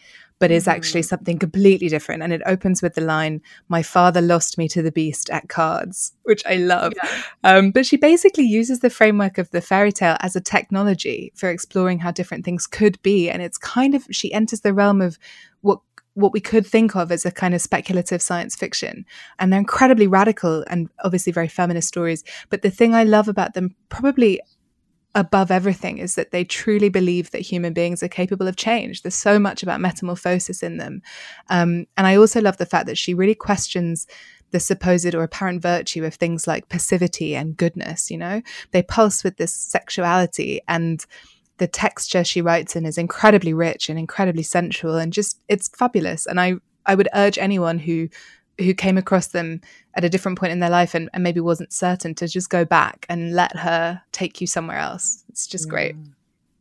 [0.40, 1.06] but is actually mm.
[1.06, 2.22] something completely different.
[2.22, 6.12] And it opens with the line, My father lost me to the beast at cards,
[6.24, 6.92] which I love.
[6.96, 7.22] Yeah.
[7.44, 11.48] Um, but she basically uses the framework of the fairy tale as a technology for
[11.48, 13.30] exploring how different things could be.
[13.30, 15.18] And it's kind of, she enters the realm of
[16.14, 19.04] what we could think of as a kind of speculative science fiction.
[19.38, 22.24] And they're incredibly radical and obviously very feminist stories.
[22.50, 24.40] But the thing I love about them, probably
[25.16, 29.02] above everything, is that they truly believe that human beings are capable of change.
[29.02, 31.02] There's so much about metamorphosis in them.
[31.50, 34.06] Um, and I also love the fact that she really questions
[34.50, 38.40] the supposed or apparent virtue of things like passivity and goodness, you know?
[38.70, 41.04] They pulse with this sexuality and
[41.58, 46.26] the texture she writes in is incredibly rich and incredibly sensual and just it's fabulous
[46.26, 46.54] and i
[46.86, 48.08] i would urge anyone who
[48.58, 49.60] who came across them
[49.94, 52.64] at a different point in their life and, and maybe wasn't certain to just go
[52.64, 56.12] back and let her take you somewhere else it's just great mm.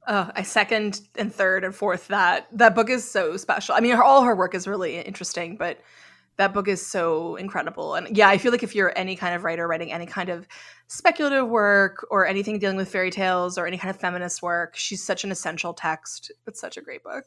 [0.06, 3.74] Oh, I second and third and fourth that that book is so special.
[3.74, 5.80] I mean, her, all her work is really interesting, but
[6.38, 7.96] that book is so incredible.
[7.96, 10.48] And yeah, I feel like if you're any kind of writer writing any kind of
[10.88, 15.04] speculative work or anything dealing with fairy tales or any kind of feminist work, she's
[15.04, 16.32] such an essential text.
[16.48, 17.26] It's such a great book.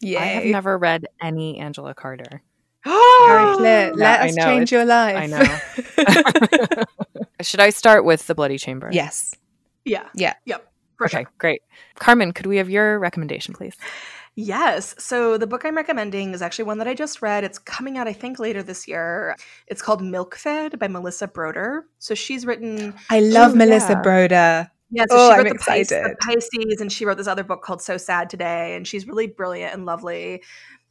[0.00, 0.20] Yeah.
[0.20, 2.42] I have never read any Angela Carter.
[2.84, 5.16] Carrie Plitt, let us change your life.
[5.16, 6.84] I know.
[7.40, 8.90] Should I start with The Bloody Chamber?
[8.92, 9.34] Yes.
[9.84, 10.08] Yeah.
[10.14, 10.34] Yeah.
[10.44, 10.72] Yep.
[11.02, 11.30] okay, sure.
[11.38, 11.62] great.
[11.96, 13.76] Carmen, could we have your recommendation, please?
[14.38, 14.94] Yes.
[14.98, 17.42] So the book I'm recommending is actually one that I just read.
[17.42, 19.34] It's coming out, I think, later this year.
[19.66, 21.86] It's called Milk Fed by Melissa Broder.
[21.98, 22.94] So she's written.
[23.10, 24.02] I love oh, Melissa yeah.
[24.02, 24.70] Broder.
[24.90, 25.58] Yeah, so oh, she wrote the.
[25.58, 29.06] Pisces, the Pisces, and she wrote this other book called So Sad Today, and she's
[29.06, 30.42] really brilliant and lovely.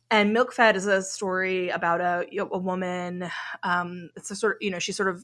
[0.10, 3.30] And Milk Fed is a story about a a woman.
[3.64, 5.24] Um, it's a sort of you know she's sort of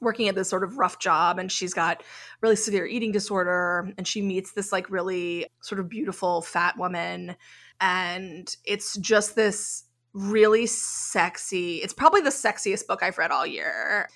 [0.00, 2.02] working at this sort of rough job and she's got
[2.40, 7.36] really severe eating disorder and she meets this like really sort of beautiful fat woman
[7.80, 14.08] and it's just this really sexy it's probably the sexiest book i've read all year.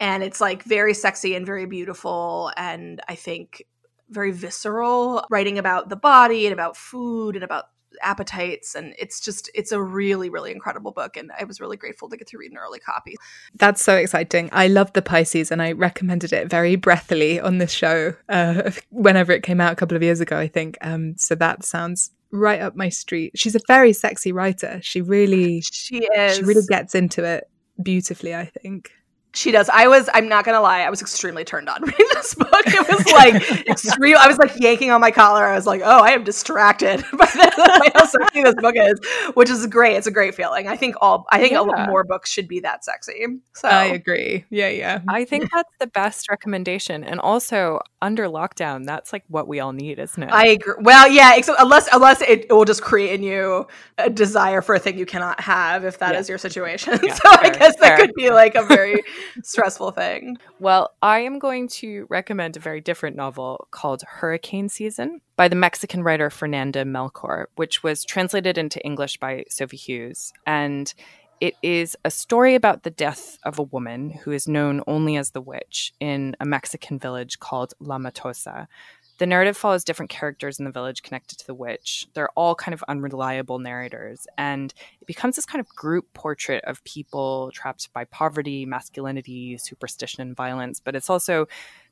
[0.00, 3.64] And it's like very sexy and very beautiful and i think
[4.10, 7.66] very visceral writing about the body and about food and about
[8.02, 12.08] appetites and it's just it's a really really incredible book and i was really grateful
[12.08, 13.16] to get to read an early copy
[13.54, 17.72] that's so exciting i love the pisces and i recommended it very breathily on this
[17.72, 21.34] show uh, whenever it came out a couple of years ago i think um, so
[21.34, 26.36] that sounds right up my street she's a very sexy writer she really she is
[26.36, 27.44] she really gets into it
[27.82, 28.90] beautifully i think
[29.34, 29.68] she does.
[29.70, 32.50] I was, I'm not gonna lie, I was extremely turned on reading this book.
[32.66, 34.16] It was like extreme.
[34.18, 35.44] I was like yanking on my collar.
[35.44, 38.98] I was like, oh, I am distracted by how sexy this book is,
[39.34, 39.96] which is great.
[39.96, 40.68] It's a great feeling.
[40.68, 41.86] I think all, I think yeah.
[41.86, 43.26] more books should be that sexy.
[43.54, 44.44] So I agree.
[44.50, 45.00] Yeah, yeah.
[45.08, 47.04] I think that's the best recommendation.
[47.04, 50.32] And also under lockdown, that's like what we all need, isn't it?
[50.32, 50.74] I agree.
[50.80, 53.66] Well, yeah, except unless unless it, it will just create in you
[53.98, 56.20] a desire for a thing you cannot have if that yeah.
[56.20, 56.98] is your situation.
[57.02, 57.96] Yeah, so fair, I guess fair.
[57.96, 59.02] that could be like a very
[59.42, 60.36] stressful thing.
[60.58, 65.56] Well, I am going to recommend a very different novel called Hurricane Season by the
[65.56, 70.32] Mexican writer Fernanda Melchor, which was translated into English by Sophie Hughes.
[70.46, 70.92] And
[71.40, 75.30] it is a story about the death of a woman who is known only as
[75.30, 78.68] the witch in a Mexican village called La Matosa,
[79.22, 82.08] the narrative follows different characters in the village connected to the witch.
[82.14, 86.82] They're all kind of unreliable narrators, and it becomes this kind of group portrait of
[86.82, 90.80] people trapped by poverty, masculinity, superstition, and violence.
[90.80, 91.46] But it's also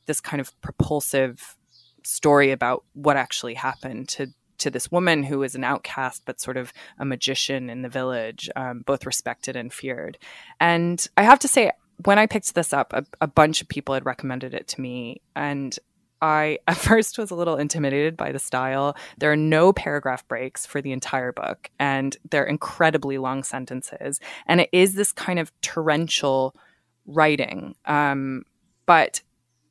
[0.07, 1.57] this kind of propulsive
[2.11, 6.59] story about what actually happened to to this woman who is an outcast but sort
[6.59, 10.19] of a magician in the village, um, both respected and feared.
[10.61, 11.71] And I have to say,
[12.05, 15.21] when I picked this up, a, a, bunch of people had recommended it to me,
[15.35, 15.79] and
[16.23, 18.97] I at first was a little intimidated by the style.
[19.19, 24.21] There are no paragraph breaks for the entire book, and they're incredibly long sentences.
[24.47, 26.55] And it is this kind of torrential
[27.07, 27.75] writing.
[27.87, 28.45] Um,
[28.87, 29.21] but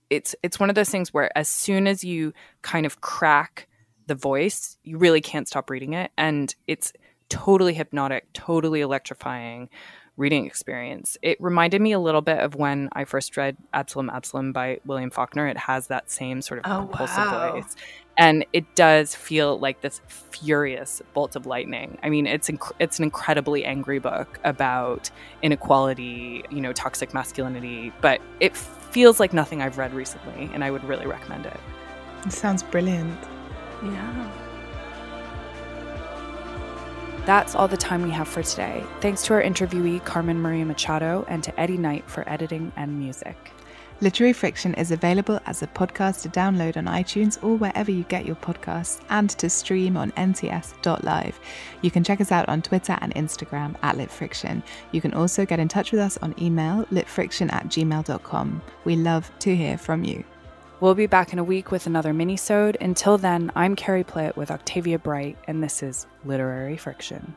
[0.10, 3.68] it's it's one of those things where as soon as you kind of crack
[4.08, 6.12] the voice, you really can't stop reading it.
[6.18, 6.92] And it's
[7.30, 9.70] totally hypnotic, totally electrifying
[10.18, 11.18] reading experience.
[11.22, 15.10] It reminded me a little bit of when I first read Absalom Absalom by William
[15.10, 15.48] Faulkner.
[15.48, 17.52] It has that same sort of oh, propulsive wow.
[17.54, 17.76] voice.
[18.18, 21.98] And it does feel like this furious bolt of lightning.
[22.04, 25.10] I mean, it's inc- it's an incredibly angry book about
[25.42, 28.58] inequality, you know, toxic masculinity, but it
[28.92, 31.60] feels like nothing I've read recently, and I would really recommend it.
[32.26, 33.20] It sounds brilliant.
[33.84, 34.32] Yeah.
[37.26, 38.84] That's all the time we have for today.
[39.02, 43.52] Thanks to our interviewee, Carmen Maria Machado, and to Eddie Knight for editing and music.
[44.02, 48.26] Literary Friction is available as a podcast to download on iTunes or wherever you get
[48.26, 51.40] your podcasts and to stream on nts.live.
[51.82, 54.64] You can check us out on Twitter and Instagram at LitFriction.
[54.94, 58.62] You can also get in touch with us on email litfriction at gmail.com.
[58.86, 60.24] We love to hear from you.
[60.80, 62.78] We'll be back in a week with another mini-sode.
[62.80, 67.36] Until then, I'm Carrie Plitt with Octavia Bright, and this is Literary Friction.